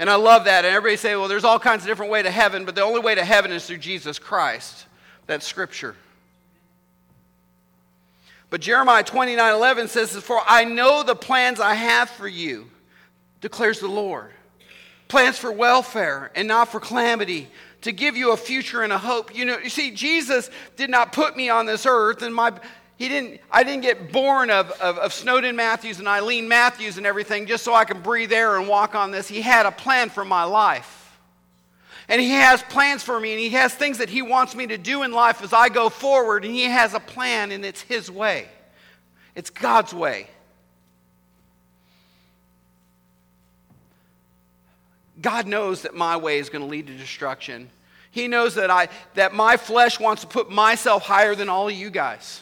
And 0.00 0.10
I 0.10 0.16
love 0.16 0.46
that. 0.46 0.64
And 0.64 0.74
everybody 0.74 0.96
say, 0.96 1.14
well, 1.14 1.28
there's 1.28 1.44
all 1.44 1.60
kinds 1.60 1.84
of 1.84 1.86
different 1.86 2.10
way 2.10 2.24
to 2.24 2.30
heaven, 2.32 2.64
but 2.64 2.74
the 2.74 2.82
only 2.82 2.98
way 2.98 3.14
to 3.14 3.24
heaven 3.24 3.52
is 3.52 3.64
through 3.64 3.78
Jesus 3.78 4.18
Christ. 4.18 4.86
That's 5.28 5.46
scripture. 5.46 5.94
But 8.50 8.62
Jeremiah 8.62 9.04
29 9.04 9.54
11 9.54 9.86
says, 9.86 10.16
For 10.16 10.40
I 10.44 10.64
know 10.64 11.04
the 11.04 11.14
plans 11.14 11.60
I 11.60 11.74
have 11.74 12.10
for 12.10 12.26
you, 12.26 12.68
declares 13.40 13.78
the 13.78 13.86
Lord 13.86 14.32
plans 15.08 15.38
for 15.38 15.50
welfare 15.50 16.30
and 16.34 16.46
not 16.46 16.68
for 16.68 16.80
calamity, 16.80 17.48
to 17.82 17.92
give 17.92 18.16
you 18.16 18.32
a 18.32 18.36
future 18.36 18.82
and 18.82 18.92
a 18.92 18.98
hope. 18.98 19.34
You 19.34 19.44
know, 19.44 19.58
you 19.58 19.70
see, 19.70 19.90
Jesus 19.90 20.50
did 20.76 20.90
not 20.90 21.12
put 21.12 21.36
me 21.36 21.48
on 21.48 21.66
this 21.66 21.86
earth, 21.86 22.22
and 22.22 22.34
my 22.34 22.52
he 22.96 23.08
didn't 23.08 23.40
I 23.50 23.62
didn't 23.62 23.82
get 23.82 24.12
born 24.12 24.50
of, 24.50 24.70
of, 24.72 24.98
of 24.98 25.12
Snowden 25.12 25.54
Matthews 25.54 25.98
and 25.98 26.08
Eileen 26.08 26.48
Matthews 26.48 26.98
and 26.98 27.06
everything 27.06 27.46
just 27.46 27.64
so 27.64 27.74
I 27.74 27.84
can 27.84 28.00
breathe 28.02 28.32
air 28.32 28.58
and 28.58 28.68
walk 28.68 28.94
on 28.94 29.10
this. 29.10 29.28
He 29.28 29.40
had 29.40 29.66
a 29.66 29.72
plan 29.72 30.10
for 30.10 30.24
my 30.24 30.44
life. 30.44 30.94
And 32.10 32.22
he 32.22 32.30
has 32.30 32.62
plans 32.62 33.02
for 33.02 33.20
me, 33.20 33.32
and 33.32 33.40
he 33.40 33.50
has 33.50 33.74
things 33.74 33.98
that 33.98 34.08
he 34.08 34.22
wants 34.22 34.54
me 34.54 34.66
to 34.68 34.78
do 34.78 35.02
in 35.02 35.12
life 35.12 35.42
as 35.42 35.52
I 35.52 35.68
go 35.68 35.90
forward, 35.90 36.42
and 36.44 36.54
he 36.54 36.64
has 36.64 36.94
a 36.94 37.00
plan, 37.00 37.52
and 37.52 37.66
it's 37.66 37.82
his 37.82 38.10
way. 38.10 38.48
It's 39.34 39.50
God's 39.50 39.92
way. 39.92 40.28
God 45.20 45.46
knows 45.46 45.82
that 45.82 45.94
my 45.94 46.16
way 46.16 46.38
is 46.38 46.48
going 46.48 46.62
to 46.62 46.70
lead 46.70 46.86
to 46.86 46.94
destruction. 46.94 47.70
He 48.10 48.28
knows 48.28 48.54
that, 48.54 48.70
I, 48.70 48.88
that 49.14 49.34
my 49.34 49.56
flesh 49.56 50.00
wants 50.00 50.22
to 50.22 50.28
put 50.28 50.50
myself 50.50 51.02
higher 51.02 51.34
than 51.34 51.48
all 51.48 51.68
of 51.68 51.74
you 51.74 51.90
guys. 51.90 52.40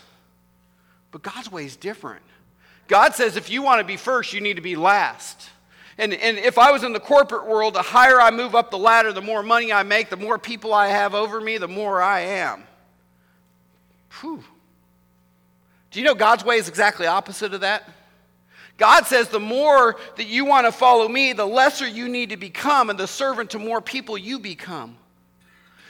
But 1.11 1.23
God's 1.23 1.51
way 1.51 1.65
is 1.65 1.77
different. 1.77 2.23
God 2.89 3.15
says 3.15 3.37
if 3.37 3.51
you 3.51 3.63
want 3.63 3.81
to 3.81 3.85
be 3.85 3.97
first, 3.97 4.33
you 4.33 4.41
need 4.41 4.57
to 4.57 4.63
be 4.63 4.77
last. 4.77 5.51
And, 5.99 6.13
and 6.13 6.39
if 6.39 6.59
I 6.59 6.71
was 6.71 6.85
in 6.85 6.93
the 6.93 7.01
corporate 7.01 7.47
world, 7.47 7.75
the 7.75 7.83
higher 7.83 8.21
I 8.21 8.31
move 8.31 8.55
up 8.55 8.71
the 8.71 8.79
ladder, 8.79 9.13
the 9.13 9.23
more 9.23 9.43
money 9.43 9.73
I 9.73 9.83
make, 9.83 10.11
the 10.11 10.17
more 10.17 10.39
people 10.39 10.75
I 10.75 10.89
have 10.89 11.15
over 11.15 11.41
me, 11.41 11.59
the 11.59 11.69
more 11.69 12.03
I 12.03 12.21
am. 12.21 12.65
Whew. 14.21 14.45
Do 15.91 15.99
you 15.99 16.05
know 16.05 16.15
God's 16.15 16.45
way 16.45 16.59
is 16.59 16.69
exactly 16.69 17.07
opposite 17.07 17.55
of 17.55 17.63
that? 17.63 17.89
God 18.77 19.07
says 19.07 19.29
the 19.29 19.41
more 19.41 19.97
that 20.17 20.27
you 20.27 20.45
want 20.45 20.67
to 20.67 20.73
follow 20.73 21.09
me, 21.09 21.33
the 21.33 21.47
lesser 21.47 21.87
you 21.87 22.09
need 22.09 22.31
to 22.31 22.37
become, 22.37 22.91
and 22.91 22.99
the 22.99 23.07
servant 23.07 23.51
to 23.51 23.59
more 23.59 23.81
people 23.81 24.19
you 24.19 24.39
become. 24.39 24.97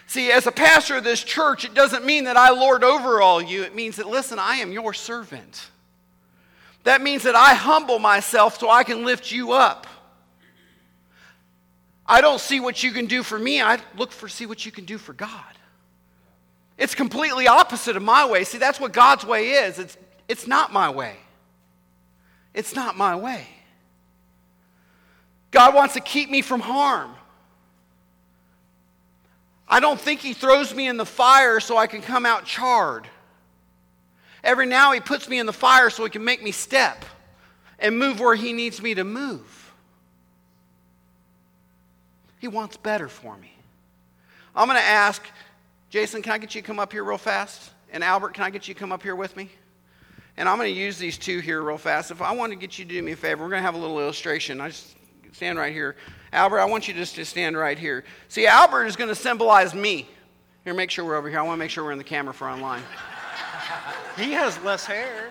See, 0.07 0.31
as 0.31 0.47
a 0.47 0.52
pastor 0.52 0.97
of 0.97 1.05
this 1.05 1.23
church, 1.25 1.64
it 1.64 1.75
doesn't 1.75 2.05
mean 2.05 2.25
that 2.25 2.37
I 2.37 2.50
lord 2.50 2.85
over 2.85 3.21
all 3.21 3.43
you. 3.43 3.64
It 3.64 3.75
means 3.75 3.97
that, 3.97 4.07
listen, 4.07 4.38
I 4.38 4.57
am 4.57 4.71
your 4.71 4.95
servant. 4.95 5.69
That 6.85 7.02
means 7.02 7.25
that 7.25 7.35
I 7.35 7.55
humble 7.55 7.99
myself 7.99 8.61
so 8.61 8.71
I 8.71 8.85
can 8.85 9.05
lift 9.05 9.33
you 9.33 9.50
up. 9.50 9.88
I 12.07 12.21
don't 12.21 12.40
see 12.40 12.61
what 12.61 12.85
you 12.85 12.93
can 12.93 13.07
do 13.07 13.25
for 13.25 13.37
me, 13.37 13.61
I 13.61 13.81
look 13.97 14.12
for 14.12 14.28
see 14.28 14.47
what 14.47 14.64
you 14.64 14.71
can 14.71 14.85
do 14.85 14.97
for 14.97 15.12
God. 15.12 15.43
It's 16.78 16.95
completely 16.95 17.49
opposite 17.49 17.97
of 17.97 18.02
my 18.02 18.26
way. 18.26 18.45
See, 18.45 18.59
that's 18.59 18.78
what 18.78 18.93
God's 18.93 19.25
way 19.25 19.50
is. 19.50 19.81
It's, 19.81 19.97
it's 20.28 20.47
not 20.47 20.73
my 20.73 20.90
way. 20.90 21.16
It's 22.57 22.75
not 22.75 22.97
my 22.97 23.15
way. 23.15 23.47
God 25.51 25.75
wants 25.75 25.95
to 25.95 26.01
keep 26.01 26.31
me 26.31 26.41
from 26.41 26.61
harm. 26.61 27.15
I 29.69 29.79
don't 29.79 30.01
think 30.01 30.21
He 30.21 30.33
throws 30.33 30.75
me 30.75 30.89
in 30.89 30.97
the 30.97 31.05
fire 31.05 31.61
so 31.61 31.77
I 31.77 31.87
can 31.87 32.01
come 32.01 32.25
out 32.25 32.47
charred. 32.47 33.07
Every 34.43 34.65
now 34.65 34.93
He 34.93 35.01
puts 35.01 35.29
me 35.29 35.39
in 35.39 35.45
the 35.45 35.53
fire 35.53 35.91
so 35.91 36.03
He 36.03 36.11
can 36.11 36.25
make 36.25 36.43
me 36.43 36.51
step. 36.51 37.05
and 37.79 37.99
move 37.99 38.21
where 38.21 38.35
He 38.35 38.55
needs 38.55 38.81
me 38.81 38.95
to 38.95 39.05
move. 39.05 39.75
He 42.39 42.49
wants 42.49 42.79
better 42.79 43.07
for 43.07 43.37
me. 43.37 43.53
I'm 44.55 44.67
going 44.67 44.79
to 44.79 44.85
ask 44.85 45.23
Jason, 45.91 46.23
can 46.23 46.33
I 46.33 46.39
get 46.39 46.55
you 46.55 46.63
to 46.63 46.67
come 46.67 46.79
up 46.79 46.91
here 46.91 47.05
real 47.05 47.19
fast? 47.19 47.71
And 47.93 48.03
Albert, 48.03 48.33
can 48.33 48.45
I 48.45 48.51
get 48.51 48.67
you 48.67 48.73
to 48.73 48.81
come 48.81 48.93
up 48.93 49.03
here 49.03 49.15
with 49.15 49.37
me? 49.37 49.51
And 50.37 50.49
I'm 50.49 50.59
going 50.59 50.73
to 50.73 50.78
use 50.78 50.99
these 50.99 51.16
two 51.16 51.40
here 51.40 51.62
real 51.62 51.78
fast. 51.78 52.11
If 52.11 52.21
I 52.21 52.33
want 52.33 52.52
to 52.52 52.59
get 52.59 52.78
you 52.78 52.85
to 52.85 52.90
do 52.90 53.02
me 53.02 53.12
a 53.12 53.16
favor, 53.16 53.43
we're 53.43 53.50
going 53.50 53.61
to 53.61 53.66
have 53.66 53.75
a 53.75 53.78
little 53.78 53.99
illustration. 53.99 54.61
I 54.61 54.69
just 54.69 54.95
stand 55.33 55.59
right 55.59 55.73
here. 55.73 55.97
Albert, 56.33 56.61
I 56.61 56.66
want 56.66 56.88
you 56.88 56.95
just 56.95 57.14
to 57.16 57.25
stand 57.25 57.57
right 57.57 57.78
here. 57.78 58.05
See, 58.28 58.47
Albert 58.47 58.87
is 58.87 58.97
going 58.97 59.09
to 59.09 59.14
symbolize 59.14 59.75
me. 59.75 60.09
Here, 60.64 60.75
make 60.75 60.90
sure 60.90 61.05
we're 61.05 61.16
over 61.16 61.31
here. 61.31 61.38
I 61.38 61.43
want 61.43 61.57
to 61.57 61.59
make 61.59 61.71
sure 61.71 61.85
we're 61.85 61.93
in 61.93 61.99
the 61.99 62.05
camera 62.05 62.35
for 62.35 62.49
online. 62.49 62.83
he 64.16 64.33
has 64.33 64.61
less 64.62 64.85
hair. 64.85 65.31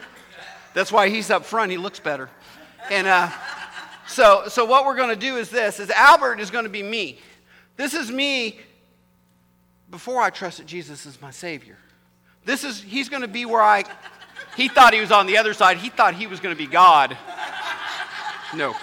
That's 0.73 0.91
why 0.91 1.09
he's 1.09 1.29
up 1.29 1.45
front. 1.45 1.71
He 1.71 1.77
looks 1.77 1.99
better. 1.99 2.29
And 2.89 3.05
uh, 3.05 3.29
so, 4.07 4.43
so 4.47 4.65
what 4.65 4.85
we're 4.85 4.95
going 4.95 5.09
to 5.09 5.15
do 5.15 5.37
is 5.37 5.49
this: 5.49 5.79
is 5.79 5.89
Albert 5.89 6.39
is 6.39 6.49
going 6.49 6.65
to 6.65 6.69
be 6.69 6.83
me. 6.83 7.19
This 7.77 7.93
is 7.93 8.09
me 8.09 8.59
before 9.89 10.21
I 10.21 10.29
trusted 10.29 10.67
Jesus 10.67 11.05
as 11.05 11.21
my 11.21 11.31
Savior. 11.31 11.77
This 12.45 12.63
is 12.63 12.81
he's 12.81 13.09
going 13.09 13.21
to 13.21 13.27
be 13.27 13.45
where 13.45 13.61
I. 13.61 13.83
He 14.55 14.67
thought 14.67 14.93
he 14.93 15.01
was 15.01 15.11
on 15.11 15.27
the 15.27 15.37
other 15.37 15.53
side. 15.53 15.77
He 15.77 15.89
thought 15.89 16.13
he 16.13 16.27
was 16.27 16.39
going 16.39 16.55
to 16.55 16.57
be 16.57 16.67
God. 16.67 17.17
No. 18.55 18.75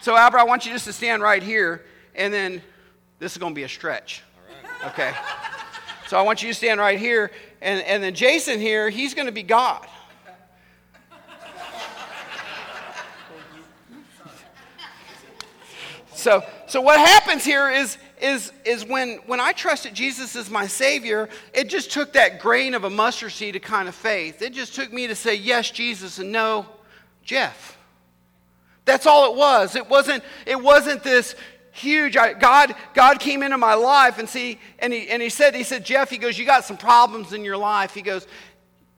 So 0.00 0.16
Albert, 0.16 0.38
I 0.38 0.44
want 0.44 0.64
you 0.64 0.72
just 0.72 0.86
to 0.86 0.92
stand 0.92 1.22
right 1.22 1.42
here, 1.42 1.84
and 2.14 2.32
then 2.32 2.62
this 3.18 3.32
is 3.32 3.38
going 3.38 3.52
to 3.52 3.54
be 3.54 3.64
a 3.64 3.68
stretch. 3.68 4.22
Okay. 4.86 5.12
So 6.08 6.18
I 6.18 6.22
want 6.22 6.42
you 6.42 6.48
to 6.48 6.54
stand 6.54 6.80
right 6.80 6.98
here. 6.98 7.30
And, 7.60 7.82
and 7.84 8.02
then 8.02 8.14
Jason 8.14 8.58
here, 8.58 8.90
he's 8.90 9.14
going 9.14 9.26
to 9.26 9.32
be 9.32 9.42
God. 9.42 9.86
So, 16.14 16.44
so 16.68 16.80
what 16.80 16.98
happens 16.98 17.44
here 17.44 17.70
is, 17.70 17.98
is, 18.22 18.52
is 18.64 18.84
when, 18.84 19.16
when 19.26 19.40
I 19.40 19.52
trusted 19.52 19.94
Jesus 19.94 20.36
as 20.36 20.48
my 20.48 20.66
Savior, 20.66 21.28
it 21.52 21.68
just 21.68 21.90
took 21.90 22.12
that 22.12 22.40
grain 22.40 22.74
of 22.74 22.84
a 22.84 22.90
mustard 22.90 23.32
seed 23.32 23.56
of 23.56 23.62
kind 23.62 23.88
of 23.88 23.94
faith. 23.94 24.40
It 24.40 24.52
just 24.52 24.74
took 24.74 24.92
me 24.92 25.08
to 25.08 25.14
say, 25.14 25.34
yes, 25.34 25.70
Jesus, 25.70 26.18
and 26.18 26.30
no, 26.30 26.66
Jeff. 27.24 27.76
That's 28.84 29.06
all 29.06 29.32
it 29.32 29.36
was. 29.36 29.76
It 29.76 29.88
wasn't, 29.88 30.22
it 30.46 30.60
wasn't 30.60 31.02
this 31.02 31.34
huge. 31.72 32.16
I, 32.16 32.32
God, 32.34 32.74
God 32.94 33.18
came 33.18 33.42
into 33.42 33.58
my 33.58 33.74
life 33.74 34.18
and 34.18 34.28
see, 34.28 34.58
and 34.78 34.92
he, 34.92 35.08
and 35.08 35.20
he 35.20 35.28
said, 35.28 35.54
he 35.54 35.64
said, 35.64 35.84
Jeff, 35.84 36.08
he 36.10 36.18
goes, 36.18 36.38
you 36.38 36.46
got 36.46 36.64
some 36.64 36.76
problems 36.76 37.32
in 37.32 37.44
your 37.44 37.56
life. 37.56 37.92
He 37.92 38.02
goes, 38.02 38.26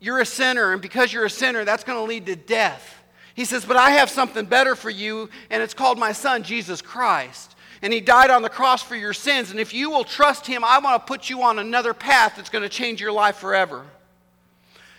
you're 0.00 0.21
a 0.21 0.26
sinner, 0.26 0.73
and 0.73 0.83
because 0.83 1.12
you're 1.12 1.25
a 1.25 1.31
sinner, 1.31 1.64
that's 1.64 1.85
going 1.85 1.99
to 1.99 2.04
lead 2.04 2.26
to 2.26 2.37
death. 2.37 3.02
He 3.35 3.47
says, 3.47 3.64
but 3.64 3.76
I 3.76 3.90
have 3.90 4.11
something 4.11 4.45
better 4.45 4.75
for 4.75 4.90
you, 4.90 5.31
and 5.50 5.62
it's 5.62 5.75
called 5.75 5.99
my 5.99 6.12
son, 6.12 6.43
Jesus 6.43 6.83
Christ. 6.83 7.53
And 7.85 7.93
he 7.93 8.00
died 8.00 8.31
on 8.31 8.41
the 8.41 8.49
cross 8.49 8.83
for 8.83 8.97
your 8.97 9.12
sins. 9.12 9.50
And 9.50 9.61
if 9.61 9.75
you 9.75 9.91
will 9.91 10.05
trust 10.05 10.47
him, 10.47 10.64
I 10.64 10.79
want 10.79 11.03
to 11.03 11.07
put 11.07 11.29
you 11.29 11.43
on 11.43 11.59
another 11.59 11.93
path 11.93 12.33
that's 12.35 12.49
going 12.49 12.62
to 12.62 12.69
change 12.71 12.99
your 12.99 13.12
life 13.12 13.37
forever. 13.37 13.85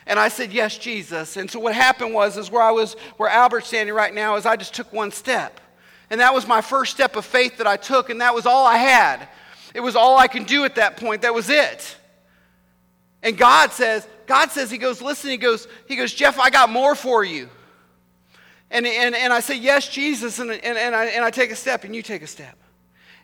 And 0.05 0.19
I 0.19 0.27
said, 0.27 0.53
Yes, 0.53 0.77
Jesus. 0.77 1.35
And 1.35 1.49
so 1.49 1.59
what 1.59 1.73
happened 1.73 2.13
was, 2.13 2.37
is 2.37 2.51
where 2.51 2.61
I 2.61 2.69
was, 2.69 2.93
where 3.17 3.27
Albert's 3.27 3.69
standing 3.69 3.95
right 3.95 4.13
now, 4.13 4.35
is 4.35 4.45
I 4.45 4.55
just 4.55 4.75
took 4.75 4.93
one 4.93 5.09
step. 5.09 5.59
And 6.11 6.21
that 6.21 6.31
was 6.31 6.47
my 6.47 6.61
first 6.61 6.93
step 6.93 7.15
of 7.15 7.25
faith 7.25 7.57
that 7.57 7.65
I 7.65 7.75
took, 7.75 8.11
and 8.11 8.21
that 8.21 8.35
was 8.35 8.45
all 8.45 8.67
I 8.67 8.77
had. 8.77 9.29
It 9.73 9.79
was 9.79 9.95
all 9.95 10.19
I 10.19 10.27
can 10.27 10.43
do 10.43 10.63
at 10.63 10.75
that 10.75 10.97
point. 10.97 11.23
That 11.23 11.33
was 11.33 11.49
it. 11.49 11.97
And 13.23 13.35
God 13.35 13.71
says, 13.71 14.07
God 14.27 14.51
says, 14.51 14.69
He 14.69 14.77
goes, 14.77 15.01
listen, 15.01 15.31
He 15.31 15.37
goes, 15.37 15.67
He 15.87 15.95
goes, 15.95 16.13
Jeff, 16.13 16.37
I 16.37 16.51
got 16.51 16.69
more 16.69 16.93
for 16.93 17.23
you. 17.23 17.49
And, 18.69 18.85
and, 18.85 19.15
and 19.15 19.33
I 19.33 19.39
say, 19.39 19.57
Yes, 19.57 19.89
Jesus. 19.89 20.37
And, 20.37 20.51
and, 20.51 20.77
and, 20.77 20.93
I, 20.93 21.05
and 21.05 21.25
I 21.25 21.31
take 21.31 21.49
a 21.49 21.55
step, 21.55 21.83
and 21.83 21.95
you 21.95 22.03
take 22.03 22.21
a 22.21 22.27
step. 22.27 22.55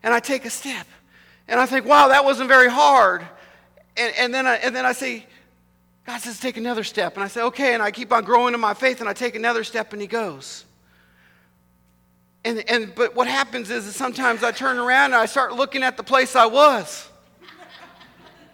And 0.03 0.13
I 0.13 0.20
take 0.20 0.46
a 0.46 0.50
step. 0.50 0.88
And 1.48 1.60
I 1.60 1.65
think, 1.65 1.86
wow, 1.86 2.07
that 2.09 2.24
wasn't 2.24 2.50
very 2.50 2.70
hard. 2.70 3.25
And, 3.98 4.14
and, 4.18 4.33
then, 4.33 4.48
I, 4.48 4.55
and 4.55 4.75
then 4.75 4.85
I 4.85 4.94
say, 4.94 5.25
God 6.05 6.20
says, 6.22 6.40
take 6.40 6.57
another 6.57 6.83
step. 6.83 7.16
And 7.16 7.24
I 7.24 7.27
say, 7.27 7.42
okay. 7.42 7.74
And 7.74 7.83
I 7.83 7.92
keep 7.92 8.11
on 8.11 8.24
growing 8.24 8.53
in 8.53 8.59
my 8.59 8.74
faith, 8.74 9.01
and 9.01 9.09
I 9.09 9.14
take 9.14 9.35
another 9.35 9.64
step, 9.64 9.94
and 9.94 10.01
He 10.01 10.07
goes. 10.07 10.66
And, 12.44 12.64
and, 12.70 12.96
but 12.96 13.16
what 13.16 13.27
happens 13.27 13.70
is, 13.70 13.85
is 13.85 13.96
sometimes 13.96 14.44
I 14.44 14.51
turn 14.51 14.79
around 14.79 15.14
and 15.14 15.16
I 15.16 15.27
start 15.27 15.53
looking 15.53 15.83
at 15.83 15.96
the 15.96 16.03
place 16.03 16.35
I 16.35 16.48
was. 16.48 17.07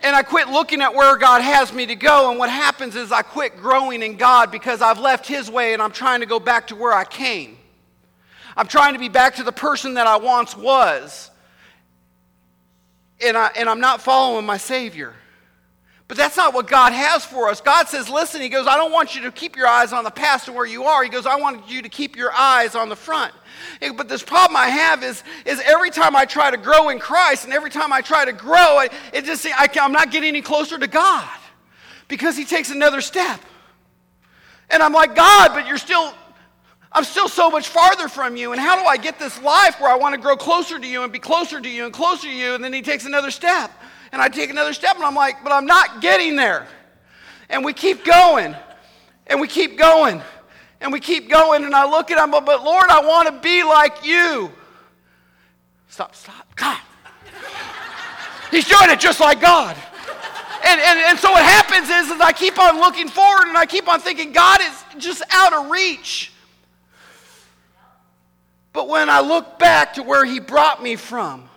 And 0.04 0.16
I 0.16 0.22
quit 0.22 0.50
looking 0.50 0.82
at 0.82 0.94
where 0.94 1.18
God 1.18 1.42
has 1.42 1.74
me 1.74 1.86
to 1.88 1.96
go. 1.96 2.30
And 2.30 2.38
what 2.38 2.50
happens 2.50 2.96
is 2.96 3.12
I 3.12 3.24
quit 3.24 3.58
growing 3.58 4.04
in 4.04 4.16
God 4.16 4.52
because 4.52 4.82
I've 4.82 5.00
left 5.00 5.26
His 5.26 5.50
way 5.50 5.74
and 5.74 5.82
I'm 5.82 5.92
trying 5.92 6.20
to 6.20 6.26
go 6.26 6.40
back 6.40 6.68
to 6.68 6.76
where 6.76 6.94
I 6.94 7.04
came. 7.04 7.58
I'm 8.56 8.68
trying 8.68 8.94
to 8.94 9.00
be 9.00 9.10
back 9.10 9.36
to 9.36 9.44
the 9.44 9.52
person 9.52 9.96
that 9.96 10.06
I 10.06 10.18
once 10.18 10.56
was. 10.56 11.32
And, 13.24 13.36
I, 13.36 13.52
and 13.56 13.68
I'm 13.68 13.80
not 13.80 14.02
following 14.02 14.46
my 14.46 14.58
Savior. 14.58 15.14
But 16.08 16.16
that's 16.16 16.38
not 16.38 16.54
what 16.54 16.68
God 16.68 16.94
has 16.94 17.26
for 17.26 17.50
us. 17.50 17.60
God 17.60 17.90
says, 17.90 18.10
listen, 18.10 18.42
He 18.42 18.48
goes, 18.48 18.66
I 18.66 18.78
don't 18.78 18.94
want 18.94 19.16
you 19.16 19.24
to 19.24 19.32
keep 19.32 19.58
your 19.58 19.68
eyes 19.68 19.92
on 19.92 20.06
the 20.06 20.12
past 20.12 20.48
and 20.48 20.56
where 20.56 20.66
you 20.66 20.86
are. 20.86 21.04
He 21.04 21.10
goes, 21.10 21.26
I 21.26 21.36
want 21.36 21.70
you 21.70 21.82
to 21.82 21.90
keep 21.90 22.16
your 22.16 22.32
eyes 22.32 22.76
on 22.76 22.88
the 22.88 22.96
front. 22.96 23.34
But 23.96 24.08
this 24.08 24.24
problem 24.24 24.56
I 24.56 24.70
have 24.70 25.04
is, 25.04 25.22
is 25.46 25.62
every 25.66 25.90
time 25.90 26.16
I 26.16 26.24
try 26.24 26.50
to 26.50 26.58
grow 26.58 26.90
in 26.90 27.00
Christ 27.00 27.44
and 27.44 27.54
every 27.54 27.70
time 27.70 27.92
I 27.92 28.02
try 28.02 28.24
to 28.24 28.32
grow, 28.32 28.80
it, 29.14 29.26
just, 29.26 29.46
I, 29.48 29.68
I'm 29.82 29.92
not 29.92 30.12
getting 30.12 30.30
any 30.30 30.42
closer 30.42 30.78
to 30.78 30.88
God 30.88 31.28
because 32.08 32.38
He 32.38 32.46
takes 32.46 32.72
another 32.72 33.02
step. 33.02 33.42
And 34.70 34.82
I'm 34.82 34.94
like, 34.94 35.14
God, 35.14 35.50
but 35.54 35.68
you're 35.68 35.78
still, 35.78 36.14
I'm 36.92 37.04
still 37.04 37.28
so 37.28 37.50
much 37.50 37.68
farther 37.68 38.08
from 38.08 38.36
you. 38.36 38.54
And 38.54 38.62
how 38.62 38.82
do 38.82 38.88
I 38.88 38.98
get 38.98 39.20
this 39.20 39.42
life 39.42 39.80
where 39.80 39.92
I 39.92 39.96
want 39.96 40.16
to 40.16 40.22
grow 40.22 40.38
closer 40.38 40.80
to 40.80 40.88
you 40.88 41.04
and 41.04 41.12
be 41.12 41.20
closer 41.20 41.60
to 41.60 41.70
you 41.70 41.86
and 41.86 41.94
closer 41.94 42.28
to 42.28 42.34
you? 42.34 42.56
And 42.56 42.64
then 42.64 42.74
He 42.74 42.82
takes 42.82 43.06
another 43.06 43.32
step 43.32 43.72
and 44.12 44.22
I 44.22 44.30
take 44.30 44.50
another 44.50 44.74
step 44.74 44.96
and 44.96 45.04
I'm 45.04 45.16
like, 45.16 45.44
but 45.44 45.52
I'm 45.52 45.66
not 45.66 46.02
getting 46.02 46.36
there. 46.36 46.68
And 47.50 47.64
we 47.64 47.74
keep 47.74 48.06
going 48.06 48.56
and 49.28 49.42
we 49.42 49.48
keep 49.48 49.78
going 49.78 50.22
and 50.82 50.94
we 50.94 51.00
keep 51.00 51.30
going. 51.30 51.64
And 51.64 51.76
I 51.76 51.90
look 51.90 52.12
at 52.12 52.24
him, 52.24 52.32
but 52.32 52.64
Lord, 52.64 52.90
I 52.90 53.06
want 53.06 53.28
to 53.28 53.40
be 53.42 53.64
like 53.64 54.06
you. 54.06 54.52
Stop, 55.90 56.16
stop. 56.16 56.56
God. 56.56 56.80
He's 58.52 58.68
doing 58.68 58.90
it 58.90 59.00
just 59.00 59.20
like 59.20 59.42
God. 59.42 59.76
And, 60.66 60.82
and, 60.82 61.00
and 61.00 61.20
so 61.20 61.32
what 61.32 61.44
happens 61.44 61.90
is, 61.90 62.12
is 62.12 62.22
I 62.22 62.32
keep 62.32 62.60
on 62.60 62.80
looking 62.80 63.08
forward 63.08 63.48
and 63.48 63.58
I 63.58 63.66
keep 63.66 63.88
on 63.88 64.00
thinking 64.00 64.32
God 64.32 64.60
is 64.62 65.04
just 65.04 65.22
out 65.32 65.54
of 65.54 65.70
reach. 65.70 66.32
But 68.74 68.88
when 68.88 69.10
I 69.10 69.22
look 69.22 69.60
back 69.60 69.94
to 69.96 70.04
where 70.04 70.26
He 70.26 70.40
brought 70.40 70.82
me 70.82 70.96
from, 70.96 71.50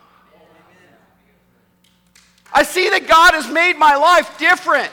I 2.53 2.62
see 2.62 2.88
that 2.90 3.07
God 3.07 3.35
has 3.35 3.51
made 3.51 3.77
my 3.77 3.94
life 3.96 4.38
different. 4.38 4.90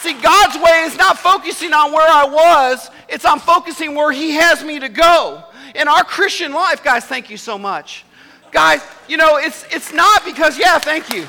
See, 0.00 0.12
God's 0.22 0.56
way 0.56 0.84
is 0.84 0.96
not 0.96 1.18
focusing 1.18 1.72
on 1.72 1.92
where 1.92 2.08
I 2.08 2.24
was, 2.24 2.90
it's 3.08 3.24
on 3.24 3.40
focusing 3.40 3.94
where 3.94 4.12
He 4.12 4.32
has 4.32 4.62
me 4.62 4.78
to 4.80 4.88
go. 4.88 5.44
In 5.74 5.88
our 5.88 6.04
Christian 6.04 6.52
life, 6.52 6.82
guys, 6.82 7.04
thank 7.04 7.30
you 7.30 7.36
so 7.36 7.58
much. 7.58 8.04
Guys, 8.50 8.80
you 9.08 9.16
know, 9.16 9.36
it's, 9.36 9.64
it's 9.70 9.92
not 9.92 10.24
because, 10.24 10.58
yeah, 10.58 10.78
thank 10.78 11.10
you. 11.10 11.26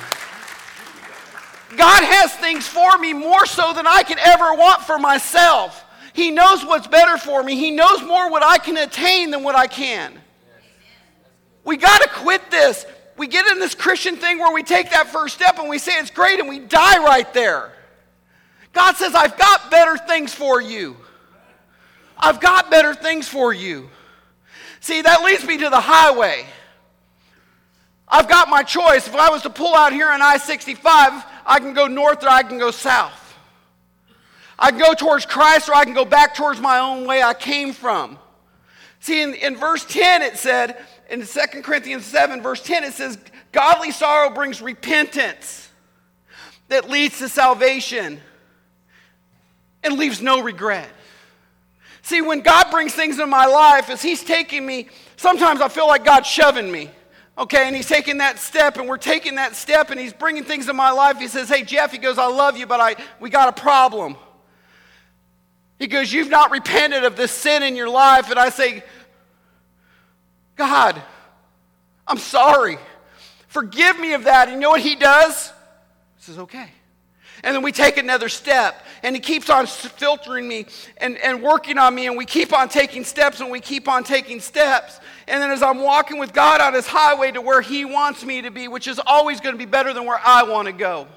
God 1.78 2.04
has 2.04 2.34
things 2.36 2.68
for 2.68 2.98
me 2.98 3.14
more 3.14 3.46
so 3.46 3.74
than 3.74 3.86
I 3.86 4.04
can 4.04 4.18
ever 4.20 4.54
want 4.54 4.82
for 4.84 4.98
myself. 4.98 5.86
He 6.14 6.32
knows 6.32 6.66
what's 6.66 6.88
better 6.88 7.18
for 7.18 7.44
me. 7.44 7.56
He 7.56 7.72
knows 7.72 8.02
more 8.04 8.30
what 8.30 8.44
I 8.44 8.58
can 8.58 8.78
attain 8.78 9.32
than 9.32 9.44
what 9.44 9.56
I 9.56 9.68
can. 9.68 10.20
We 11.64 11.78
got 11.78 12.02
to 12.02 12.10
quit 12.10 12.50
this. 12.50 12.86
We 13.18 13.28
get 13.28 13.46
in 13.48 13.60
this 13.60 13.76
Christian 13.76 14.16
thing 14.16 14.40
where 14.40 14.54
we 14.54 14.64
take 14.64 14.92
that 14.92 15.08
first 15.08 15.36
step 15.36 15.60
and 15.60 15.70
we 15.70 15.78
say 15.78 16.00
it's 16.00 16.10
great 16.10 16.40
and 16.40 16.48
we 16.48 16.60
die 16.60 17.04
right 17.04 17.32
there. 17.34 17.74
God 18.72 18.96
says, 18.96 19.14
I've 19.14 19.38
got 19.38 19.70
better 19.70 19.98
things 19.98 20.34
for 20.34 20.62
you. 20.62 20.96
I've 22.18 22.40
got 22.40 22.70
better 22.70 22.94
things 22.94 23.28
for 23.28 23.54
you. 23.54 23.90
See, 24.80 25.02
that 25.02 25.24
leads 25.24 25.46
me 25.46 25.58
to 25.58 25.70
the 25.70 25.80
highway. 25.80 26.46
I've 28.08 28.28
got 28.28 28.50
my 28.50 28.64
choice. 28.64 29.08
If 29.08 29.16
I 29.16 29.30
was 29.30 29.44
to 29.44 29.50
pull 29.50 29.76
out 29.76 29.94
here 29.94 30.10
on 30.10 30.22
I 30.22 30.38
65, 30.38 31.24
I 31.46 31.60
can 31.60 31.74
go 31.74 31.88
north 31.88 32.24
or 32.24 32.30
I 32.30 32.44
can 32.44 32.58
go 32.58 32.72
south. 32.72 33.19
I 34.60 34.72
can 34.72 34.80
go 34.80 34.94
towards 34.94 35.26
Christ 35.26 35.70
or 35.70 35.74
I 35.74 35.86
can 35.86 35.94
go 35.94 36.04
back 36.04 36.36
towards 36.36 36.60
my 36.60 36.80
own 36.80 37.08
way 37.08 37.24
I 37.24 37.34
came 37.34 37.72
from. 37.72 38.20
See, 39.00 39.22
in, 39.22 39.34
in 39.34 39.56
verse 39.56 39.86
10, 39.86 40.22
it 40.22 40.38
said, 40.38 40.78
in 41.10 41.26
2 41.26 41.62
Corinthians 41.64 42.06
7, 42.06 42.42
verse 42.42 42.62
10, 42.62 42.84
it 42.84 42.94
says, 42.94 43.18
Godly 43.54 43.92
sorrow 43.92 44.30
brings 44.30 44.62
repentance 44.62 45.70
that 46.68 46.90
leads 46.90 47.20
to 47.20 47.30
salvation 47.30 48.20
and 49.82 49.98
leaves 49.98 50.22
no 50.22 50.42
regret. 50.44 50.90
See, 52.02 52.22
when 52.22 52.42
God 52.42 52.70
brings 52.70 52.94
things 52.94 53.18
in 53.18 53.30
my 53.30 53.46
life, 53.46 53.90
as 53.90 54.02
He's 54.02 54.24
taking 54.24 54.66
me, 54.66 54.90
sometimes 55.16 55.62
I 55.62 55.70
feel 55.70 55.88
like 55.88 56.04
God's 56.04 56.28
shoving 56.28 56.70
me. 56.70 56.92
Okay, 57.38 57.68
and 57.68 57.74
he's 57.74 57.88
taking 57.88 58.18
that 58.18 58.38
step, 58.38 58.76
and 58.78 58.90
we're 58.90 58.98
taking 58.98 59.36
that 59.36 59.56
step, 59.56 59.92
and 59.92 60.00
he's 60.00 60.12
bringing 60.12 60.44
things 60.44 60.68
in 60.68 60.76
my 60.76 60.92
life. 60.92 61.20
He 61.20 61.30
says, 61.30 61.48
Hey, 61.48 61.64
Jeff, 61.64 61.94
he 61.94 61.98
goes, 61.98 62.18
I 62.18 62.28
love 62.28 62.58
you, 62.58 62.66
but 62.66 62.82
I, 62.82 62.98
we 63.22 63.30
got 63.30 63.48
a 63.48 63.62
problem. 63.62 64.18
He 65.80 65.88
goes, 65.88 66.12
You've 66.12 66.30
not 66.30 66.52
repented 66.52 67.06
of 67.06 67.16
this 67.16 67.32
sin 67.32 67.64
in 67.64 67.76
your 67.76 67.90
life. 67.90 68.30
And 68.30 68.38
I 68.38 68.50
say, 68.50 68.84
God, 70.56 71.02
I'm 72.06 72.18
sorry. 72.18 72.78
Forgive 73.48 74.00
me 74.00 74.14
of 74.14 74.26
that. 74.26 74.50
And 74.50 74.56
you 74.56 74.60
know 74.60 74.70
what 74.70 74.82
he 74.82 74.96
does? 74.96 75.48
He 76.18 76.24
says, 76.24 76.38
Okay. 76.38 76.70
And 77.42 77.56
then 77.56 77.64
we 77.64 77.72
take 77.72 77.98
another 77.98 78.28
step, 78.28 78.86
and 79.02 79.16
he 79.16 79.22
keeps 79.22 79.50
on 79.50 79.66
filtering 79.66 80.46
me 80.46 80.66
and, 80.98 81.18
and 81.20 81.42
working 81.42 81.78
on 81.78 81.96
me, 81.96 82.08
and 82.08 82.18
we 82.18 82.26
keep 82.26 82.52
on 82.52 82.68
taking 82.68 83.06
steps, 83.06 83.40
and 83.40 83.50
we 83.50 83.62
keep 83.62 83.88
on 83.88 84.04
taking 84.04 84.42
steps. 84.42 85.00
And 85.26 85.42
then 85.42 85.50
as 85.50 85.64
I'm 85.64 85.80
walking 85.80 86.20
with 86.20 86.34
God 86.34 86.60
on 86.60 86.74
his 86.74 86.86
highway 86.86 87.32
to 87.32 87.40
where 87.40 87.62
he 87.62 87.86
wants 87.86 88.26
me 88.26 88.42
to 88.42 88.52
be, 88.52 88.68
which 88.68 88.90
is 88.90 89.00
always 89.06 89.40
going 89.40 89.54
to 89.54 89.58
be 89.58 89.66
better 89.66 89.94
than 89.94 90.06
where 90.06 90.20
I 90.22 90.44
want 90.44 90.66
to 90.66 90.74
go. 90.74 91.08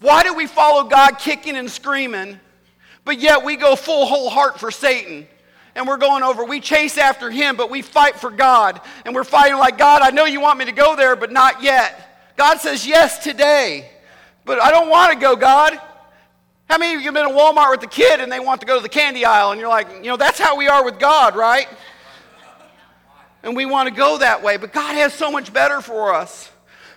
Why 0.00 0.24
do 0.24 0.34
we 0.34 0.48
follow 0.48 0.88
God 0.88 1.18
kicking 1.18 1.56
and 1.56 1.70
screaming, 1.70 2.40
but 3.04 3.20
yet 3.20 3.44
we 3.44 3.56
go 3.56 3.76
full 3.76 4.06
whole 4.06 4.30
heart 4.30 4.58
for 4.60 4.70
Satan? 4.70 5.26
and 5.74 5.86
we're 5.86 5.96
going 5.96 6.22
over. 6.22 6.44
We 6.44 6.60
chase 6.60 6.98
after 6.98 7.30
him, 7.30 7.56
but 7.56 7.70
we 7.70 7.82
fight 7.82 8.16
for 8.16 8.30
God. 8.30 8.80
And 9.04 9.14
we're 9.14 9.24
fighting 9.24 9.56
like, 9.56 9.78
God, 9.78 10.02
I 10.02 10.10
know 10.10 10.24
you 10.24 10.40
want 10.40 10.58
me 10.58 10.64
to 10.66 10.72
go 10.72 10.96
there, 10.96 11.16
but 11.16 11.30
not 11.30 11.62
yet. 11.62 12.34
God 12.36 12.58
says 12.58 12.86
yes 12.86 13.22
today, 13.22 13.90
but 14.44 14.60
I 14.60 14.70
don't 14.70 14.88
want 14.88 15.12
to 15.12 15.18
go, 15.18 15.36
God. 15.36 15.80
How 16.68 16.78
many 16.78 16.94
of 16.94 17.00
you 17.00 17.06
have 17.06 17.14
been 17.14 17.28
in 17.28 17.34
Walmart 17.34 17.70
with 17.70 17.80
the 17.80 17.86
kid 17.86 18.20
and 18.20 18.30
they 18.30 18.40
want 18.40 18.60
to 18.60 18.66
go 18.66 18.76
to 18.76 18.82
the 18.82 18.88
candy 18.88 19.24
aisle? 19.24 19.50
And 19.50 19.60
you're 19.60 19.68
like, 19.68 19.88
you 19.96 20.08
know, 20.08 20.16
that's 20.16 20.38
how 20.38 20.56
we 20.56 20.68
are 20.68 20.84
with 20.84 20.98
God, 20.98 21.34
right? 21.34 21.68
And 23.42 23.56
we 23.56 23.66
want 23.66 23.88
to 23.88 23.94
go 23.94 24.18
that 24.18 24.42
way, 24.42 24.56
but 24.56 24.72
God 24.72 24.94
has 24.94 25.12
so 25.14 25.30
much 25.30 25.52
better 25.52 25.80
for 25.80 26.14
us. 26.14 26.50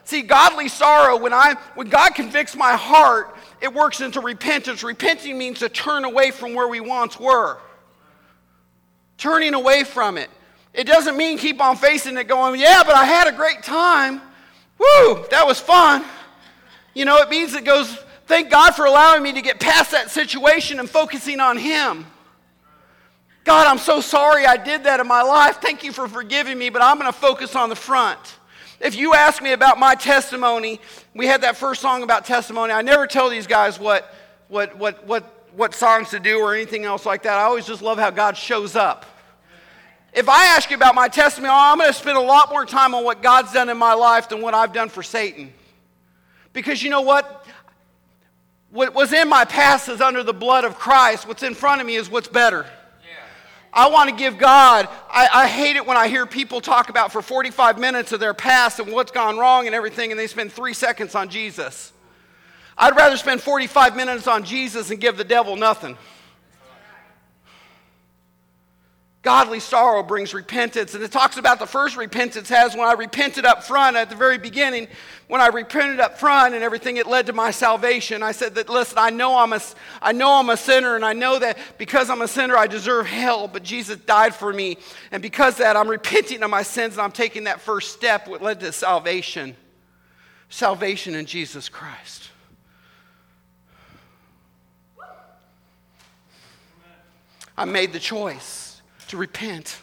See, 0.03 0.21
godly 0.21 0.67
sorrow, 0.67 1.17
when, 1.17 1.33
I, 1.33 1.55
when 1.75 1.87
God 1.87 2.13
convicts 2.13 2.55
my 2.55 2.73
heart, 2.75 3.35
it 3.63 3.73
works 3.73 4.01
into 4.01 4.19
repentance. 4.19 4.83
Repenting 4.83 5.37
means 5.37 5.59
to 5.59 5.69
turn 5.69 6.03
away 6.03 6.31
from 6.31 6.53
where 6.53 6.67
we 6.67 6.81
once 6.81 7.17
were 7.17 7.57
turning 9.17 9.53
away 9.53 9.85
from 9.85 10.17
it. 10.17 10.29
It 10.73 10.85
doesn't 10.85 11.15
mean 11.15 11.37
keep 11.37 11.61
on 11.61 11.77
facing 11.77 12.17
it 12.17 12.27
going, 12.27 12.59
yeah, 12.59 12.83
but 12.85 12.93
I 12.93 13.05
had 13.05 13.27
a 13.27 13.31
great 13.31 13.63
time. 13.63 14.21
Woo, 14.77 15.25
that 15.31 15.45
was 15.47 15.61
fun. 15.61 16.03
You 16.93 17.05
know, 17.05 17.17
it 17.19 17.29
means 17.29 17.53
it 17.53 17.63
goes, 17.63 17.95
thank 18.25 18.49
God 18.49 18.75
for 18.75 18.83
allowing 18.83 19.23
me 19.23 19.31
to 19.31 19.41
get 19.41 19.61
past 19.61 19.91
that 19.91 20.11
situation 20.11 20.81
and 20.81 20.89
focusing 20.89 21.39
on 21.39 21.57
Him. 21.57 22.05
God, 23.45 23.67
I'm 23.67 23.77
so 23.77 24.01
sorry 24.01 24.45
I 24.45 24.57
did 24.57 24.83
that 24.83 24.99
in 24.99 25.07
my 25.07 25.21
life. 25.21 25.61
Thank 25.61 25.85
you 25.85 25.93
for 25.93 26.09
forgiving 26.09 26.57
me, 26.57 26.69
but 26.69 26.81
I'm 26.81 26.99
going 26.99 27.11
to 27.11 27.17
focus 27.17 27.55
on 27.55 27.69
the 27.69 27.75
front. 27.77 28.19
If 28.83 28.97
you 28.97 29.13
ask 29.13 29.41
me 29.41 29.53
about 29.53 29.79
my 29.79 29.95
testimony, 29.95 30.81
we 31.15 31.25
had 31.25 31.41
that 31.43 31.55
first 31.55 31.81
song 31.81 32.03
about 32.03 32.25
testimony. 32.25 32.73
I 32.73 32.81
never 32.81 33.07
tell 33.07 33.29
these 33.29 33.47
guys 33.47 33.79
what, 33.79 34.13
what, 34.49 34.77
what, 34.77 35.07
what, 35.07 35.47
what 35.55 35.73
songs 35.73 36.09
to 36.09 36.19
do 36.19 36.39
or 36.39 36.53
anything 36.53 36.83
else 36.83 37.05
like 37.05 37.23
that. 37.23 37.37
I 37.37 37.43
always 37.43 37.65
just 37.65 37.81
love 37.81 37.97
how 37.97 38.09
God 38.09 38.35
shows 38.35 38.75
up. 38.75 39.05
If 40.13 40.27
I 40.27 40.47
ask 40.47 40.69
you 40.69 40.75
about 40.75 40.95
my 40.95 41.07
testimony, 41.07 41.49
oh, 41.49 41.57
I'm 41.57 41.77
going 41.77 41.89
to 41.89 41.97
spend 41.97 42.17
a 42.17 42.21
lot 42.21 42.49
more 42.49 42.65
time 42.65 42.93
on 42.93 43.05
what 43.05 43.23
God's 43.23 43.53
done 43.53 43.69
in 43.69 43.77
my 43.77 43.93
life 43.93 44.27
than 44.27 44.41
what 44.41 44.53
I've 44.53 44.73
done 44.73 44.89
for 44.89 45.01
Satan. 45.01 45.53
Because 46.51 46.83
you 46.83 46.89
know 46.89 47.01
what? 47.01 47.47
What 48.69 48.93
was 48.93 49.13
in 49.13 49.29
my 49.29 49.45
past 49.45 49.87
is 49.87 50.01
under 50.01 50.23
the 50.23 50.33
blood 50.33 50.65
of 50.65 50.77
Christ. 50.77 51.25
What's 51.25 51.41
in 51.41 51.55
front 51.55 51.79
of 51.79 51.87
me 51.87 51.95
is 51.95 52.09
what's 52.09 52.27
better. 52.27 52.65
I 53.73 53.89
want 53.89 54.09
to 54.09 54.15
give 54.15 54.37
God, 54.37 54.87
I, 55.09 55.27
I, 55.33 55.47
hate 55.47 55.77
it 55.77 55.87
when 55.87 55.97
I 55.97 56.07
hear 56.07 56.27
people 56.27 56.61
talk 56.61 56.89
about 56.89 57.11
for 57.11 57.23
45 57.23 57.79
minutes 57.79 58.11
of 58.11 58.19
their 58.19 58.35
past 58.35 58.79
and 58.79 58.91
what's 58.91 59.11
gone 59.11 59.39
wrong 59.39 59.65
and 59.65 59.73
everything, 59.73 60.11
and 60.11 60.19
they 60.19 60.27
spend 60.27 60.53
three 60.53 60.75
seconds 60.75 61.15
on 61.15 61.29
Jesus. 61.29 61.91
I'd 62.77 62.95
rather 62.95 63.17
spend 63.17 63.41
45 63.41 63.95
minutes 63.95 64.27
on 64.27 64.43
Jesus 64.43 64.91
and 64.91 64.99
give 64.99 65.17
the 65.17 65.23
devil 65.23 65.55
nothing. 65.55 65.97
Godly 69.23 69.61
sorrow 69.61 70.03
brings 70.03 70.33
repentance. 70.33 70.93
And 70.95 71.01
it 71.01 71.09
talks 71.13 71.37
about 71.37 71.57
the 71.57 71.65
first 71.65 71.95
repentance 71.95 72.49
has 72.49 72.75
when 72.75 72.85
I 72.85 72.91
repented 72.91 73.45
up 73.45 73.63
front 73.63 73.95
at 73.95 74.09
the 74.09 74.17
very 74.17 74.37
beginning. 74.37 74.89
When 75.29 75.39
I 75.39 75.47
repented 75.47 76.01
up 76.01 76.19
front 76.19 76.53
and 76.53 76.61
everything, 76.61 76.97
it 76.97 77.07
led 77.07 77.27
to 77.27 77.33
my 77.33 77.49
salvation. 77.49 78.21
I 78.21 78.33
said 78.33 78.55
that, 78.55 78.67
listen, 78.67 78.97
I 78.97 79.11
know 79.11 79.37
I'm 79.37 79.53
a, 79.53 79.61
I 80.01 80.11
know 80.11 80.33
I'm 80.33 80.49
a 80.49 80.57
sinner, 80.57 80.97
and 80.97 81.05
I 81.05 81.13
know 81.13 81.39
that 81.39 81.57
because 81.77 82.09
I'm 82.09 82.21
a 82.21 82.27
sinner, 82.27 82.57
I 82.57 82.67
deserve 82.67 83.05
hell, 83.05 83.47
but 83.47 83.63
Jesus 83.63 83.95
died 83.95 84.35
for 84.35 84.51
me. 84.51 84.75
And 85.09 85.21
because 85.21 85.55
that, 85.55 85.77
I'm 85.77 85.87
repenting 85.87 86.43
of 86.43 86.49
my 86.49 86.61
sins, 86.61 86.95
and 86.95 87.01
I'm 87.01 87.13
taking 87.13 87.45
that 87.45 87.61
first 87.61 87.93
step, 87.93 88.27
what 88.27 88.41
led 88.41 88.59
to 88.59 88.73
salvation. 88.73 89.55
Salvation 90.49 91.15
in 91.15 91.25
Jesus 91.25 91.69
Christ. 91.69 92.29
I 97.57 97.63
made 97.63 97.93
the 97.93 97.99
choice 97.99 98.72
to 99.07 99.17
repent. 99.17 99.79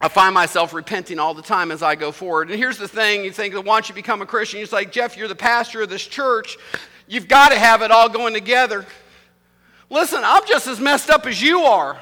I 0.00 0.08
find 0.08 0.34
myself 0.34 0.74
repenting 0.74 1.18
all 1.18 1.32
the 1.32 1.42
time 1.42 1.70
as 1.70 1.82
I 1.82 1.94
go 1.94 2.12
forward. 2.12 2.50
And 2.50 2.58
here's 2.58 2.76
the 2.76 2.88
thing 2.88 3.24
you 3.24 3.32
think 3.32 3.54
that 3.54 3.64
once 3.64 3.88
you 3.88 3.94
become 3.94 4.20
a 4.20 4.26
Christian, 4.26 4.60
you're 4.60 4.68
like, 4.70 4.92
Jeff, 4.92 5.16
you're 5.16 5.28
the 5.28 5.34
pastor 5.34 5.82
of 5.82 5.88
this 5.88 6.06
church. 6.06 6.58
You've 7.06 7.28
got 7.28 7.50
to 7.50 7.58
have 7.58 7.80
it 7.82 7.90
all 7.90 8.08
going 8.08 8.34
together. 8.34 8.84
Listen, 9.88 10.20
I'm 10.22 10.46
just 10.46 10.66
as 10.66 10.80
messed 10.80 11.08
up 11.08 11.26
as 11.26 11.40
you 11.40 11.60
are. 11.60 11.98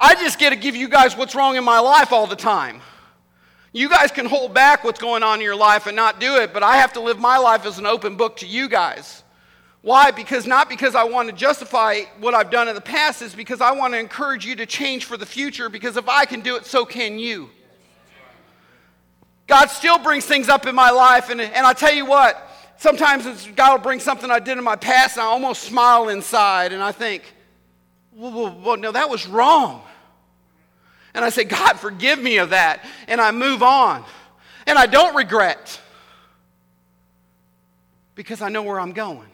I 0.00 0.14
just 0.14 0.38
get 0.38 0.50
to 0.50 0.56
give 0.56 0.76
you 0.76 0.88
guys 0.88 1.16
what's 1.16 1.34
wrong 1.34 1.56
in 1.56 1.64
my 1.64 1.78
life 1.80 2.12
all 2.12 2.26
the 2.26 2.36
time. 2.36 2.80
You 3.72 3.88
guys 3.88 4.12
can 4.12 4.26
hold 4.26 4.54
back 4.54 4.84
what's 4.84 5.00
going 5.00 5.24
on 5.24 5.40
in 5.40 5.44
your 5.44 5.56
life 5.56 5.88
and 5.88 5.96
not 5.96 6.20
do 6.20 6.36
it, 6.36 6.52
but 6.54 6.62
I 6.62 6.76
have 6.76 6.92
to 6.92 7.00
live 7.00 7.18
my 7.18 7.38
life 7.38 7.66
as 7.66 7.78
an 7.78 7.86
open 7.86 8.16
book 8.16 8.36
to 8.36 8.46
you 8.46 8.68
guys. 8.68 9.23
Why? 9.84 10.12
Because 10.12 10.46
not 10.46 10.70
because 10.70 10.94
I 10.94 11.04
want 11.04 11.28
to 11.28 11.34
justify 11.34 12.04
what 12.18 12.32
I've 12.32 12.50
done 12.50 12.68
in 12.68 12.74
the 12.74 12.80
past, 12.80 13.20
is 13.20 13.34
because 13.34 13.60
I 13.60 13.72
want 13.72 13.92
to 13.92 14.00
encourage 14.00 14.46
you 14.46 14.56
to 14.56 14.64
change 14.64 15.04
for 15.04 15.18
the 15.18 15.26
future, 15.26 15.68
because 15.68 15.98
if 15.98 16.08
I 16.08 16.24
can 16.24 16.40
do 16.40 16.56
it, 16.56 16.64
so 16.64 16.86
can 16.86 17.18
you. 17.18 17.50
God 19.46 19.66
still 19.66 19.98
brings 19.98 20.24
things 20.24 20.48
up 20.48 20.64
in 20.66 20.74
my 20.74 20.88
life, 20.88 21.28
and, 21.28 21.38
and 21.38 21.66
I 21.66 21.74
tell 21.74 21.92
you 21.92 22.06
what, 22.06 22.50
sometimes 22.78 23.46
God 23.48 23.72
will 23.72 23.82
bring 23.82 24.00
something 24.00 24.30
I 24.30 24.38
did 24.38 24.56
in 24.56 24.64
my 24.64 24.74
past, 24.74 25.18
and 25.18 25.22
I 25.22 25.26
almost 25.26 25.64
smile 25.64 26.08
inside, 26.08 26.72
and 26.72 26.82
I 26.82 26.90
think, 26.90 27.34
well, 28.14 28.32
well, 28.32 28.58
well 28.64 28.76
no, 28.78 28.90
that 28.90 29.10
was 29.10 29.26
wrong. 29.26 29.82
And 31.12 31.22
I 31.22 31.28
say, 31.28 31.44
God, 31.44 31.74
forgive 31.74 32.18
me 32.18 32.38
of 32.38 32.50
that, 32.50 32.86
and 33.06 33.20
I 33.20 33.32
move 33.32 33.62
on. 33.62 34.02
And 34.66 34.78
I 34.78 34.86
don't 34.86 35.14
regret, 35.14 35.78
because 38.14 38.40
I 38.40 38.48
know 38.48 38.62
where 38.62 38.80
I'm 38.80 38.92
going. 38.92 39.28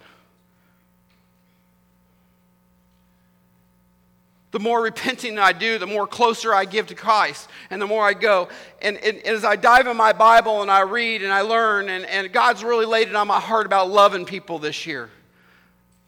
The 4.50 4.58
more 4.58 4.82
repenting 4.82 5.38
I 5.38 5.52
do, 5.52 5.78
the 5.78 5.86
more 5.86 6.06
closer 6.06 6.52
I 6.52 6.64
give 6.64 6.88
to 6.88 6.94
Christ, 6.94 7.48
and 7.70 7.80
the 7.80 7.86
more 7.86 8.04
I 8.04 8.14
go. 8.14 8.48
And, 8.82 8.96
and, 8.98 9.18
and, 9.18 9.26
as 9.36 9.44
I 9.44 9.54
dive 9.56 9.86
in 9.86 9.96
my 9.96 10.12
Bible 10.12 10.62
and 10.62 10.70
I 10.70 10.80
read 10.80 11.22
and 11.22 11.32
I 11.32 11.42
learn, 11.42 11.88
and, 11.88 12.04
and 12.04 12.32
God's 12.32 12.64
really 12.64 12.86
laid 12.86 13.08
it 13.08 13.14
on 13.14 13.28
my 13.28 13.38
heart 13.38 13.66
about 13.66 13.90
loving 13.90 14.24
people 14.24 14.58
this 14.58 14.86
year. 14.86 15.08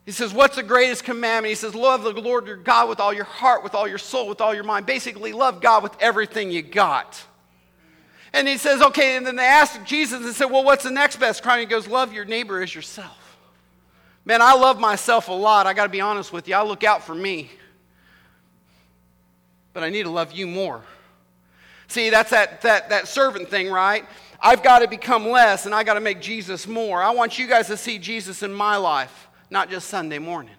He 0.05 0.11
says, 0.11 0.35
What's 0.35 0.57
the 0.57 0.65
greatest 0.65 1.05
commandment? 1.05 1.51
He 1.51 1.55
says, 1.55 1.75
Love 1.75 2.03
the 2.03 2.13
Lord 2.21 2.49
your 2.49 2.57
God 2.57 2.89
with 2.89 2.99
all 2.99 3.13
your 3.13 3.25
heart, 3.25 3.63
with 3.63 3.77
all 3.77 3.87
your 3.87 3.99
soul, 3.99 4.29
with 4.29 4.41
all 4.41 4.53
your 4.53 4.65
mind. 4.65 4.87
Basically, 4.87 5.33
love 5.33 5.61
God 5.61 5.85
with 5.85 5.95
everything 6.01 6.51
you 6.51 6.63
got. 6.63 7.23
And 8.33 8.49
he 8.49 8.57
says, 8.59 8.83
Okay, 8.83 9.17
and 9.17 9.25
then 9.25 9.37
they 9.37 9.45
asked 9.45 9.85
Jesus 9.85 10.25
and 10.25 10.35
said, 10.35 10.47
Well, 10.47 10.65
what's 10.65 10.83
the 10.83 10.91
next 10.91 11.21
best 11.21 11.45
crime? 11.45 11.61
He 11.61 11.67
goes, 11.67 11.87
Love 11.87 12.13
your 12.13 12.25
neighbor 12.25 12.61
as 12.61 12.75
yourself. 12.75 13.39
Man, 14.25 14.43
I 14.43 14.55
love 14.55 14.81
myself 14.81 15.29
a 15.29 15.33
lot. 15.33 15.69
I 15.69 15.75
got 15.75 15.85
to 15.85 15.89
be 15.89 16.01
honest 16.01 16.33
with 16.33 16.49
you. 16.49 16.57
I 16.57 16.63
look 16.63 16.83
out 16.83 17.05
for 17.05 17.15
me 17.15 17.51
but 19.73 19.83
I 19.83 19.91
need 19.91 20.05
to 20.05 20.11
love 20.11 20.33
you 20.33 20.47
more. 20.47 20.83
See, 21.89 22.11
that's 22.11 22.31
that, 22.31 22.63
that, 22.63 22.89
that 22.91 23.09
servant 23.09 23.49
thing, 23.49 23.71
right? 23.71 24.05
I've 24.41 24.63
got 24.63 24.81
to 24.81 24.89
become 24.89 25.29
less 25.29 25.67
and 25.67 25.75
I 25.75 25.85
got 25.85 25.95
to 25.95 26.01
make 26.01 26.21
Jesus 26.21 26.67
more. 26.67 27.03
I 27.03 27.11
want 27.11 27.39
you 27.39 27.47
guys 27.47 27.67
to 27.69 27.77
see 27.77 27.99
Jesus 27.99 28.43
in 28.43 28.53
my 28.53 28.77
life, 28.77 29.29
not 29.51 29.71
just 29.71 29.89
Sunday 29.89 30.19
morning. 30.19 30.55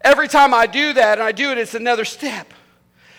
Every 0.00 0.28
time 0.28 0.52
I 0.52 0.66
do 0.66 0.92
that 0.94 1.18
and 1.18 1.22
I 1.22 1.32
do 1.32 1.50
it, 1.50 1.58
it's 1.58 1.74
another 1.74 2.04
step. 2.04 2.52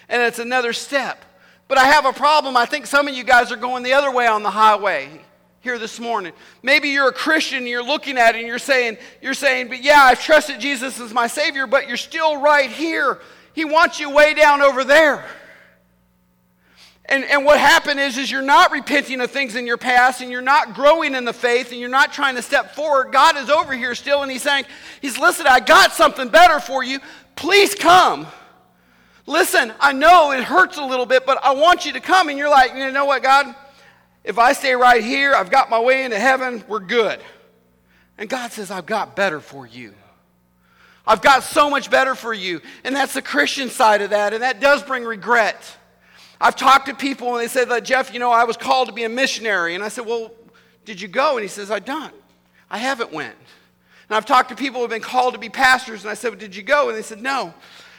And 0.09 0.21
it's 0.21 0.39
another 0.39 0.73
step. 0.73 1.23
But 1.67 1.77
I 1.77 1.85
have 1.85 2.05
a 2.05 2.13
problem. 2.13 2.57
I 2.57 2.65
think 2.65 2.85
some 2.85 3.07
of 3.07 3.15
you 3.15 3.23
guys 3.23 3.51
are 3.51 3.57
going 3.57 3.83
the 3.83 3.93
other 3.93 4.11
way 4.11 4.27
on 4.27 4.43
the 4.43 4.51
highway 4.51 5.09
here 5.61 5.79
this 5.79 5.99
morning. 5.99 6.31
Maybe 6.61 6.89
you're 6.89 7.09
a 7.09 7.13
Christian 7.13 7.59
and 7.59 7.67
you're 7.67 7.83
looking 7.83 8.19
at 8.19 8.35
it 8.35 8.39
and 8.39 8.47
you're 8.47 8.59
saying, 8.59 8.97
you're 9.19 9.33
saying, 9.33 9.69
but 9.69 9.81
yeah, 9.81 10.01
I've 10.01 10.21
trusted 10.21 10.59
Jesus 10.59 10.99
as 10.99 11.11
my 11.11 11.25
Savior, 11.25 11.65
but 11.65 11.87
you're 11.87 11.97
still 11.97 12.39
right 12.39 12.69
here 12.69 13.19
he 13.55 13.65
wants 13.65 13.99
you 13.99 14.09
way 14.11 14.33
down 14.33 14.61
over 14.61 14.83
there. 14.83 15.25
And, 17.07 17.23
and 17.23 17.45
what 17.45 17.59
happened 17.59 17.99
is, 17.99 18.17
is 18.17 18.29
you're 18.29 18.41
not 18.41 18.71
repenting 18.71 19.21
of 19.21 19.31
things 19.31 19.55
in 19.55 19.67
your 19.67 19.77
past 19.77 20.21
and 20.21 20.31
you're 20.31 20.41
not 20.41 20.73
growing 20.73 21.15
in 21.15 21.23
the 21.23 21.33
faith 21.33 21.71
and 21.71 21.79
you're 21.79 21.87
not 21.87 22.11
trying 22.11 22.35
to 22.35 22.41
step 22.41 22.75
forward. 22.75 23.11
God 23.11 23.37
is 23.37 23.49
over 23.49 23.73
here 23.73 23.95
still 23.95 24.23
and 24.23 24.31
he's 24.31 24.41
saying, 24.41 24.65
he's, 25.01 25.17
listen, 25.17 25.45
I 25.47 25.59
got 25.59 25.93
something 25.93 26.29
better 26.29 26.59
for 26.59 26.83
you. 26.83 26.99
Please 27.35 27.75
come. 27.75 28.27
Listen, 29.27 29.71
I 29.79 29.93
know 29.93 30.31
it 30.31 30.43
hurts 30.43 30.77
a 30.77 30.83
little 30.83 31.05
bit, 31.05 31.25
but 31.25 31.43
I 31.43 31.53
want 31.53 31.85
you 31.85 31.93
to 31.93 31.99
come. 31.99 32.29
And 32.29 32.37
you're 32.37 32.49
like, 32.49 32.75
you 32.75 32.91
know 32.91 33.05
what, 33.05 33.23
God? 33.23 33.55
If 34.23 34.39
I 34.39 34.53
stay 34.53 34.73
right 34.73 35.03
here, 35.03 35.33
I've 35.33 35.51
got 35.51 35.69
my 35.69 35.79
way 35.79 36.03
into 36.03 36.19
heaven, 36.19 36.63
we're 36.67 36.79
good. 36.79 37.19
And 38.17 38.27
God 38.27 38.51
says, 38.51 38.71
I've 38.71 38.85
got 38.85 39.15
better 39.15 39.39
for 39.39 39.67
you. 39.67 39.93
I've 41.07 41.21
got 41.21 41.43
so 41.43 41.69
much 41.69 41.91
better 41.91 42.15
for 42.15 42.33
you. 42.33 42.61
And 42.83 42.95
that's 42.95 43.13
the 43.13 43.21
Christian 43.21 43.69
side 43.69 44.01
of 44.01 44.09
that, 44.09 44.33
and 44.33 44.41
that 44.41 44.59
does 44.59 44.81
bring 44.83 45.03
regret. 45.03 45.77
I've 46.39 46.55
talked 46.55 46.87
to 46.87 46.95
people 46.95 47.35
and 47.35 47.41
they 47.43 47.47
said, 47.47 47.69
that, 47.69 47.85
Jeff, 47.85 48.13
you 48.13 48.19
know, 48.19 48.31
I 48.31 48.43
was 48.43 48.57
called 48.57 48.87
to 48.87 48.93
be 48.93 49.03
a 49.03 49.09
missionary. 49.09 49.75
And 49.75 49.83
I 49.83 49.87
said, 49.87 50.05
Well, 50.05 50.31
did 50.83 50.99
you 50.99 51.07
go? 51.07 51.37
And 51.37 51.41
he 51.41 51.47
says, 51.47 51.71
I 51.71 51.79
don't. 51.79 52.13
I 52.69 52.77
haven't 52.77 53.13
went. 53.13 53.35
And 54.09 54.15
I've 54.15 54.25
talked 54.25 54.49
to 54.49 54.55
people 54.55 54.79
who 54.79 54.81
have 54.83 54.91
been 54.91 55.01
called 55.01 55.33
to 55.33 55.39
be 55.39 55.49
pastors, 55.49 56.03
and 56.03 56.11
I 56.11 56.13
said, 56.13 56.29
well, 56.29 56.39
Did 56.39 56.55
you 56.55 56.63
go? 56.63 56.89
And 56.89 56.97
they 56.97 57.01
said, 57.01 57.21
No. 57.21 57.53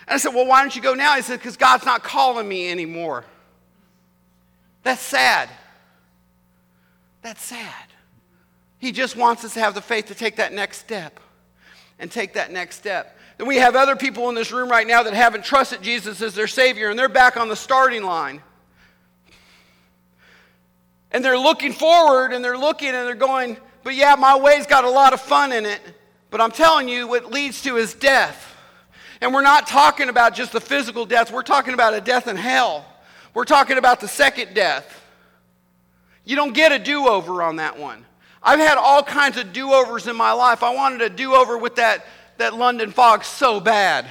And 0.07 0.15
I 0.15 0.19
said, 0.19 0.35
Well, 0.35 0.47
why 0.47 0.61
don't 0.61 0.75
you 0.75 0.83
go 0.83 0.95
now? 0.95 1.15
He 1.17 1.23
said, 1.23 1.39
Because 1.39 1.57
God's 1.57 1.87
not 1.87 2.03
calling 2.03 2.47
me 2.47 2.71
anymore. 2.71 3.25
That's 4.83 5.03
sad. 5.03 5.49
That's 7.23 7.43
sad. 7.43 7.87
He 8.79 8.93
just 8.93 9.17
wants 9.17 9.45
us 9.45 9.55
to 9.55 9.61
have 9.61 9.75
the 9.75 9.81
faith 9.81 10.07
to 10.07 10.15
take 10.15 10.37
that 10.37 10.53
next 10.53 10.79
step 10.79 11.19
and 11.99 12.11
take 12.11 12.35
that 12.35 12.53
next 12.53 12.77
step. 12.77 13.19
Then 13.39 13.47
we 13.47 13.57
have 13.57 13.77
other 13.77 13.97
people 13.97 14.29
in 14.29 14.35
this 14.35 14.53
room 14.53 14.69
right 14.69 14.87
now 14.87 15.03
that 15.03 15.15
haven't 15.15 15.45
trusted 15.45 15.83
Jesus 15.83 16.23
as 16.23 16.35
their 16.35 16.47
Savior, 16.47 16.89
and 16.89 16.99
they're 16.99 17.09
back 17.09 17.37
on 17.37 17.49
the 17.49 17.57
starting 17.57 18.03
line. 18.03 18.43
And 21.11 21.25
they're 21.25 21.39
looking 21.39 21.73
forward 21.73 22.33
and 22.33 22.45
they're 22.45 22.59
looking 22.59 22.89
and 22.89 23.07
they're 23.07 23.15
going, 23.15 23.57
but 23.83 23.95
yeah, 23.95 24.17
my 24.17 24.37
way's 24.37 24.67
got 24.67 24.85
a 24.85 24.91
lot 24.91 25.13
of 25.13 25.21
fun 25.21 25.53
in 25.53 25.65
it. 25.65 25.81
But 26.31 26.41
I'm 26.41 26.51
telling 26.51 26.89
you, 26.89 27.07
what 27.07 27.31
leads 27.31 27.63
to 27.63 27.77
is 27.77 27.95
death. 27.95 28.55
And 29.21 29.33
we're 29.33 29.43
not 29.43 29.67
talking 29.67 30.09
about 30.09 30.35
just 30.35 30.53
the 30.53 30.61
physical 30.61 31.07
death, 31.07 31.33
we're 31.33 31.43
talking 31.43 31.75
about 31.75 31.95
a 31.95 32.01
death 32.01 32.27
in 32.27 32.37
hell. 32.37 32.85
We're 33.33 33.45
talking 33.45 33.79
about 33.79 34.01
the 34.01 34.09
second 34.09 34.55
death. 34.55 35.03
You 36.25 36.37
don't 36.37 36.55
get 36.55 36.73
a 36.73 36.79
do 36.79 37.07
over 37.07 37.43
on 37.43 37.57
that 37.57 37.79
one. 37.79 38.05
I've 38.47 38.61
had 38.61 38.79
all 38.79 39.03
kinds 39.03 39.37
of 39.39 39.53
do 39.53 39.73
overs 39.73 40.07
in 40.07 40.15
my 40.15 40.31
life. 40.31 40.63
I 40.63 40.73
wanted 40.73 41.03
a 41.03 41.11
do 41.11 41.35
over 41.35 41.59
with 41.59 41.75
that, 41.77 42.07
that 42.39 42.55
London 42.55 42.93
fog 42.93 43.25
so 43.25 43.59
bad. 43.59 44.07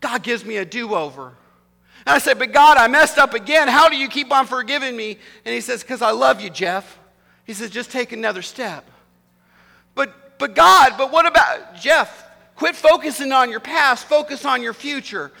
God 0.00 0.22
gives 0.22 0.44
me 0.44 0.58
a 0.58 0.66
do 0.66 0.94
over. 0.94 1.28
And 1.28 2.14
I 2.14 2.18
said, 2.18 2.38
But 2.38 2.52
God, 2.52 2.76
I 2.76 2.88
messed 2.88 3.16
up 3.16 3.32
again. 3.32 3.68
How 3.68 3.88
do 3.88 3.96
you 3.96 4.06
keep 4.06 4.30
on 4.30 4.46
forgiving 4.46 4.94
me? 4.94 5.16
And 5.46 5.54
he 5.54 5.62
says, 5.62 5.80
Because 5.80 6.02
I 6.02 6.10
love 6.10 6.42
you, 6.42 6.50
Jeff. 6.50 6.98
He 7.46 7.54
says, 7.54 7.70
Just 7.70 7.90
take 7.90 8.12
another 8.12 8.42
step. 8.42 8.88
But, 9.94 10.38
but 10.38 10.54
God, 10.54 10.92
but 10.98 11.10
what 11.10 11.24
about 11.24 11.74
Jeff? 11.74 12.26
Quit 12.54 12.76
focusing 12.76 13.32
on 13.32 13.50
your 13.50 13.60
past, 13.60 14.04
focus 14.04 14.44
on 14.44 14.62
your 14.62 14.74
future. 14.74 15.32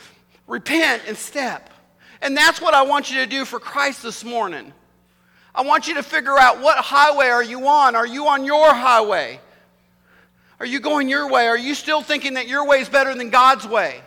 Repent 0.46 1.02
and 1.06 1.16
step. 1.16 1.68
And 2.22 2.34
that's 2.34 2.58
what 2.58 2.72
I 2.72 2.82
want 2.82 3.10
you 3.10 3.18
to 3.18 3.26
do 3.26 3.44
for 3.44 3.60
Christ 3.60 4.02
this 4.02 4.24
morning. 4.24 4.72
I 5.58 5.62
want 5.62 5.88
you 5.88 5.94
to 5.94 6.04
figure 6.04 6.38
out 6.38 6.60
what 6.60 6.78
highway 6.78 7.26
are 7.26 7.42
you 7.42 7.66
on? 7.66 7.96
Are 7.96 8.06
you 8.06 8.28
on 8.28 8.44
your 8.44 8.72
highway? 8.72 9.40
Are 10.60 10.66
you 10.66 10.78
going 10.78 11.08
your 11.08 11.28
way? 11.28 11.48
Are 11.48 11.58
you 11.58 11.74
still 11.74 12.00
thinking 12.00 12.34
that 12.34 12.46
your 12.46 12.64
way 12.64 12.78
is 12.78 12.88
better 12.88 13.12
than 13.12 13.28
God's 13.28 13.66
way? 13.66 14.00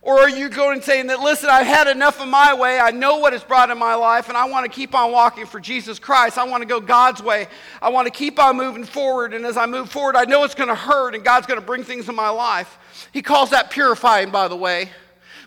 Or 0.00 0.20
are 0.20 0.30
you 0.30 0.48
going 0.48 0.74
and 0.74 0.84
saying 0.84 1.08
that, 1.08 1.18
listen, 1.18 1.48
I've 1.50 1.66
had 1.66 1.88
enough 1.88 2.20
of 2.20 2.28
my 2.28 2.54
way. 2.54 2.78
I 2.78 2.92
know 2.92 3.18
what 3.18 3.34
it's 3.34 3.42
brought 3.42 3.68
in 3.70 3.78
my 3.78 3.96
life, 3.96 4.28
and 4.28 4.36
I 4.36 4.44
want 4.44 4.64
to 4.64 4.70
keep 4.70 4.94
on 4.94 5.10
walking 5.10 5.44
for 5.44 5.58
Jesus 5.58 5.98
Christ. 5.98 6.38
I 6.38 6.44
want 6.44 6.62
to 6.62 6.68
go 6.68 6.78
God's 6.80 7.20
way. 7.20 7.48
I 7.80 7.88
want 7.88 8.06
to 8.06 8.12
keep 8.12 8.38
on 8.38 8.56
moving 8.56 8.84
forward. 8.84 9.34
And 9.34 9.44
as 9.44 9.56
I 9.56 9.66
move 9.66 9.90
forward, 9.90 10.14
I 10.14 10.24
know 10.24 10.44
it's 10.44 10.54
going 10.54 10.68
to 10.68 10.76
hurt, 10.76 11.16
and 11.16 11.24
God's 11.24 11.48
going 11.48 11.58
to 11.58 11.66
bring 11.66 11.82
things 11.82 12.08
in 12.08 12.14
my 12.14 12.28
life. 12.28 12.78
He 13.12 13.22
calls 13.22 13.50
that 13.50 13.72
purifying, 13.72 14.30
by 14.30 14.46
the 14.46 14.56
way. 14.56 14.88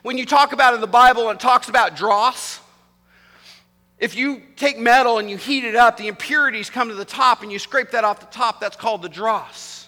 When 0.04 0.18
you 0.18 0.26
talk 0.26 0.52
about 0.52 0.74
in 0.74 0.82
the 0.82 0.86
Bible, 0.88 1.30
it 1.30 1.40
talks 1.40 1.70
about 1.70 1.96
dross. 1.96 2.60
If 3.98 4.16
you 4.16 4.42
take 4.56 4.78
metal 4.78 5.20
and 5.20 5.30
you 5.30 5.38
heat 5.38 5.64
it 5.64 5.76
up, 5.76 5.98
the 5.98 6.08
impurities 6.08 6.70
come 6.70 6.90
to 6.90 6.96
the 6.96 7.06
top, 7.06 7.44
and 7.44 7.52
you 7.52 7.60
scrape 7.60 7.92
that 7.92 8.04
off 8.04 8.20
the 8.20 8.26
top. 8.28 8.60
That's 8.60 8.76
called 8.76 9.02
the 9.02 9.10
dross. 9.10 9.88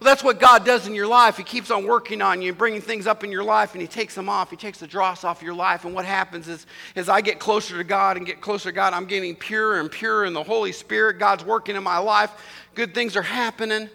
Well, 0.00 0.06
that's 0.06 0.24
what 0.24 0.40
God 0.40 0.64
does 0.64 0.86
in 0.86 0.94
your 0.94 1.06
life. 1.06 1.36
He 1.36 1.44
keeps 1.44 1.70
on 1.70 1.86
working 1.86 2.20
on 2.20 2.42
you 2.42 2.48
and 2.48 2.58
bringing 2.58 2.80
things 2.80 3.06
up 3.06 3.22
in 3.22 3.30
your 3.30 3.44
life, 3.44 3.72
and 3.72 3.80
He 3.80 3.86
takes 3.86 4.14
them 4.14 4.28
off. 4.28 4.50
He 4.50 4.56
takes 4.56 4.78
the 4.78 4.86
dross 4.86 5.22
off 5.22 5.42
your 5.42 5.54
life. 5.54 5.84
And 5.84 5.94
what 5.94 6.04
happens 6.04 6.48
is, 6.48 6.66
as 6.96 7.08
I 7.08 7.20
get 7.20 7.38
closer 7.38 7.76
to 7.76 7.84
God 7.84 8.16
and 8.16 8.26
get 8.26 8.40
closer 8.40 8.70
to 8.70 8.74
God, 8.74 8.92
I'm 8.92 9.06
getting 9.06 9.36
purer 9.36 9.80
and 9.80 9.90
purer 9.90 10.24
in 10.24 10.32
the 10.32 10.42
Holy 10.42 10.72
Spirit. 10.72 11.18
God's 11.18 11.44
working 11.44 11.76
in 11.76 11.82
my 11.82 11.98
life. 11.98 12.32
Good 12.74 12.94
things 12.94 13.16
are 13.16 13.22
happening 13.22 13.88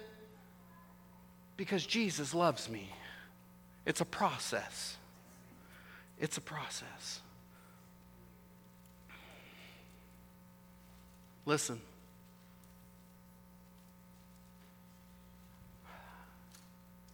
because 1.58 1.86
Jesus 1.86 2.34
loves 2.34 2.70
me. 2.70 2.90
It's 3.86 4.02
a 4.02 4.06
process. 4.06 4.96
It's 6.20 6.38
a 6.38 6.42
process. 6.42 7.22
Listen. 11.50 11.82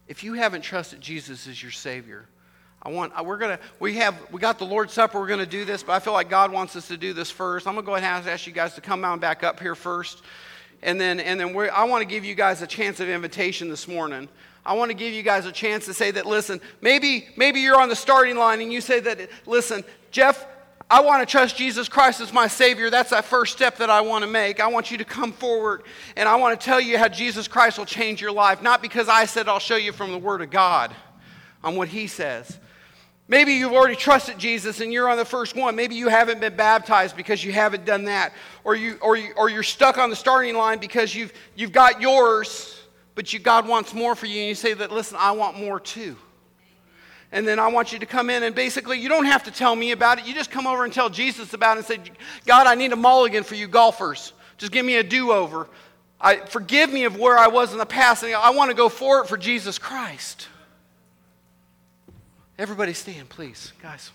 if 0.08 0.22
you 0.22 0.34
haven't 0.34 0.60
trusted 0.60 1.00
Jesus 1.00 1.48
as 1.48 1.62
your 1.62 1.72
Savior, 1.72 2.26
I 2.82 2.90
want, 2.90 3.24
we're 3.24 3.38
gonna, 3.38 3.58
we 3.80 3.94
have, 3.94 4.14
we 4.30 4.38
got 4.38 4.58
the 4.58 4.66
Lord's 4.66 4.92
Supper, 4.92 5.18
we're 5.18 5.26
gonna 5.26 5.46
do 5.46 5.64
this, 5.64 5.82
but 5.82 5.94
I 5.94 6.00
feel 6.00 6.12
like 6.12 6.28
God 6.28 6.52
wants 6.52 6.76
us 6.76 6.88
to 6.88 6.98
do 6.98 7.14
this 7.14 7.30
first. 7.30 7.66
I'm 7.66 7.76
gonna 7.76 7.86
go 7.86 7.94
ahead 7.94 8.20
and 8.20 8.28
ask 8.28 8.46
you 8.46 8.52
guys 8.52 8.74
to 8.74 8.82
come 8.82 9.06
on 9.06 9.20
back 9.20 9.42
up 9.42 9.58
here 9.58 9.74
first. 9.74 10.20
And 10.82 11.00
then, 11.00 11.18
and 11.18 11.40
then 11.40 11.56
I 11.72 11.84
want 11.84 12.02
to 12.02 12.06
give 12.06 12.26
you 12.26 12.34
guys 12.34 12.60
a 12.60 12.66
chance 12.66 13.00
of 13.00 13.08
invitation 13.08 13.70
this 13.70 13.88
morning. 13.88 14.28
I 14.66 14.74
want 14.74 14.90
to 14.90 14.96
give 14.96 15.14
you 15.14 15.22
guys 15.22 15.46
a 15.46 15.52
chance 15.52 15.86
to 15.86 15.94
say 15.94 16.10
that, 16.10 16.26
listen, 16.26 16.60
maybe, 16.82 17.26
maybe 17.36 17.60
you're 17.60 17.80
on 17.80 17.88
the 17.88 17.96
starting 17.96 18.36
line 18.36 18.60
and 18.60 18.70
you 18.70 18.82
say 18.82 19.00
that, 19.00 19.30
listen, 19.46 19.82
Jeff, 20.10 20.46
I 20.88 21.00
want 21.00 21.26
to 21.26 21.30
trust 21.30 21.56
Jesus 21.56 21.88
Christ 21.88 22.20
as 22.20 22.32
my 22.32 22.46
Savior. 22.46 22.90
That's 22.90 23.10
that 23.10 23.24
first 23.24 23.52
step 23.54 23.78
that 23.78 23.90
I 23.90 24.02
want 24.02 24.22
to 24.22 24.30
make. 24.30 24.60
I 24.60 24.68
want 24.68 24.92
you 24.92 24.98
to 24.98 25.04
come 25.04 25.32
forward 25.32 25.82
and 26.16 26.28
I 26.28 26.36
want 26.36 26.58
to 26.58 26.64
tell 26.64 26.80
you 26.80 26.96
how 26.96 27.08
Jesus 27.08 27.48
Christ 27.48 27.76
will 27.76 27.86
change 27.86 28.20
your 28.20 28.30
life. 28.30 28.62
Not 28.62 28.82
because 28.82 29.08
I 29.08 29.24
said 29.24 29.48
I'll 29.48 29.58
show 29.58 29.76
you 29.76 29.90
from 29.90 30.12
the 30.12 30.18
Word 30.18 30.42
of 30.42 30.50
God 30.50 30.94
on 31.64 31.74
what 31.74 31.88
He 31.88 32.06
says. 32.06 32.60
Maybe 33.26 33.54
you've 33.54 33.72
already 33.72 33.96
trusted 33.96 34.38
Jesus 34.38 34.80
and 34.80 34.92
you're 34.92 35.08
on 35.08 35.16
the 35.16 35.24
first 35.24 35.56
one. 35.56 35.74
Maybe 35.74 35.96
you 35.96 36.08
haven't 36.08 36.40
been 36.40 36.54
baptized 36.54 37.16
because 37.16 37.42
you 37.42 37.50
haven't 37.50 37.84
done 37.84 38.04
that. 38.04 38.32
Or, 38.62 38.76
you, 38.76 38.98
or, 39.02 39.16
you, 39.16 39.32
or 39.36 39.50
you're 39.50 39.64
stuck 39.64 39.98
on 39.98 40.10
the 40.10 40.16
starting 40.16 40.54
line 40.54 40.78
because 40.78 41.12
you've, 41.12 41.32
you've 41.56 41.72
got 41.72 42.00
yours, 42.00 42.80
but 43.16 43.32
you, 43.32 43.40
God 43.40 43.66
wants 43.66 43.92
more 43.92 44.14
for 44.14 44.26
you. 44.26 44.38
And 44.38 44.48
you 44.50 44.54
say 44.54 44.74
that, 44.74 44.92
listen, 44.92 45.16
I 45.18 45.32
want 45.32 45.58
more 45.58 45.80
too 45.80 46.16
and 47.32 47.46
then 47.46 47.58
I 47.58 47.68
want 47.68 47.92
you 47.92 47.98
to 47.98 48.06
come 48.06 48.30
in 48.30 48.42
and 48.42 48.54
basically 48.54 48.98
you 48.98 49.08
don't 49.08 49.26
have 49.26 49.44
to 49.44 49.50
tell 49.50 49.74
me 49.74 49.90
about 49.92 50.18
it. 50.18 50.26
You 50.26 50.34
just 50.34 50.50
come 50.50 50.66
over 50.66 50.84
and 50.84 50.92
tell 50.92 51.10
Jesus 51.10 51.52
about 51.52 51.76
it 51.76 51.78
and 51.78 51.86
say, 51.86 52.12
God, 52.46 52.66
I 52.66 52.74
need 52.74 52.92
a 52.92 52.96
mulligan 52.96 53.42
for 53.42 53.54
you 53.54 53.66
golfers. 53.66 54.32
Just 54.58 54.72
give 54.72 54.86
me 54.86 54.96
a 54.96 55.02
do 55.02 55.32
over. 55.32 55.68
I, 56.20 56.36
forgive 56.36 56.92
me 56.92 57.04
of 57.04 57.18
where 57.18 57.36
I 57.36 57.48
was 57.48 57.72
in 57.72 57.78
the 57.78 57.86
past, 57.86 58.22
and 58.22 58.34
I 58.34 58.50
want 58.50 58.70
to 58.70 58.76
go 58.76 58.88
for 58.88 59.20
it 59.20 59.28
for 59.28 59.36
Jesus 59.36 59.78
Christ. 59.78 60.48
Everybody 62.58 62.94
stand, 62.94 63.28
please, 63.28 63.72
guys. 63.82 64.10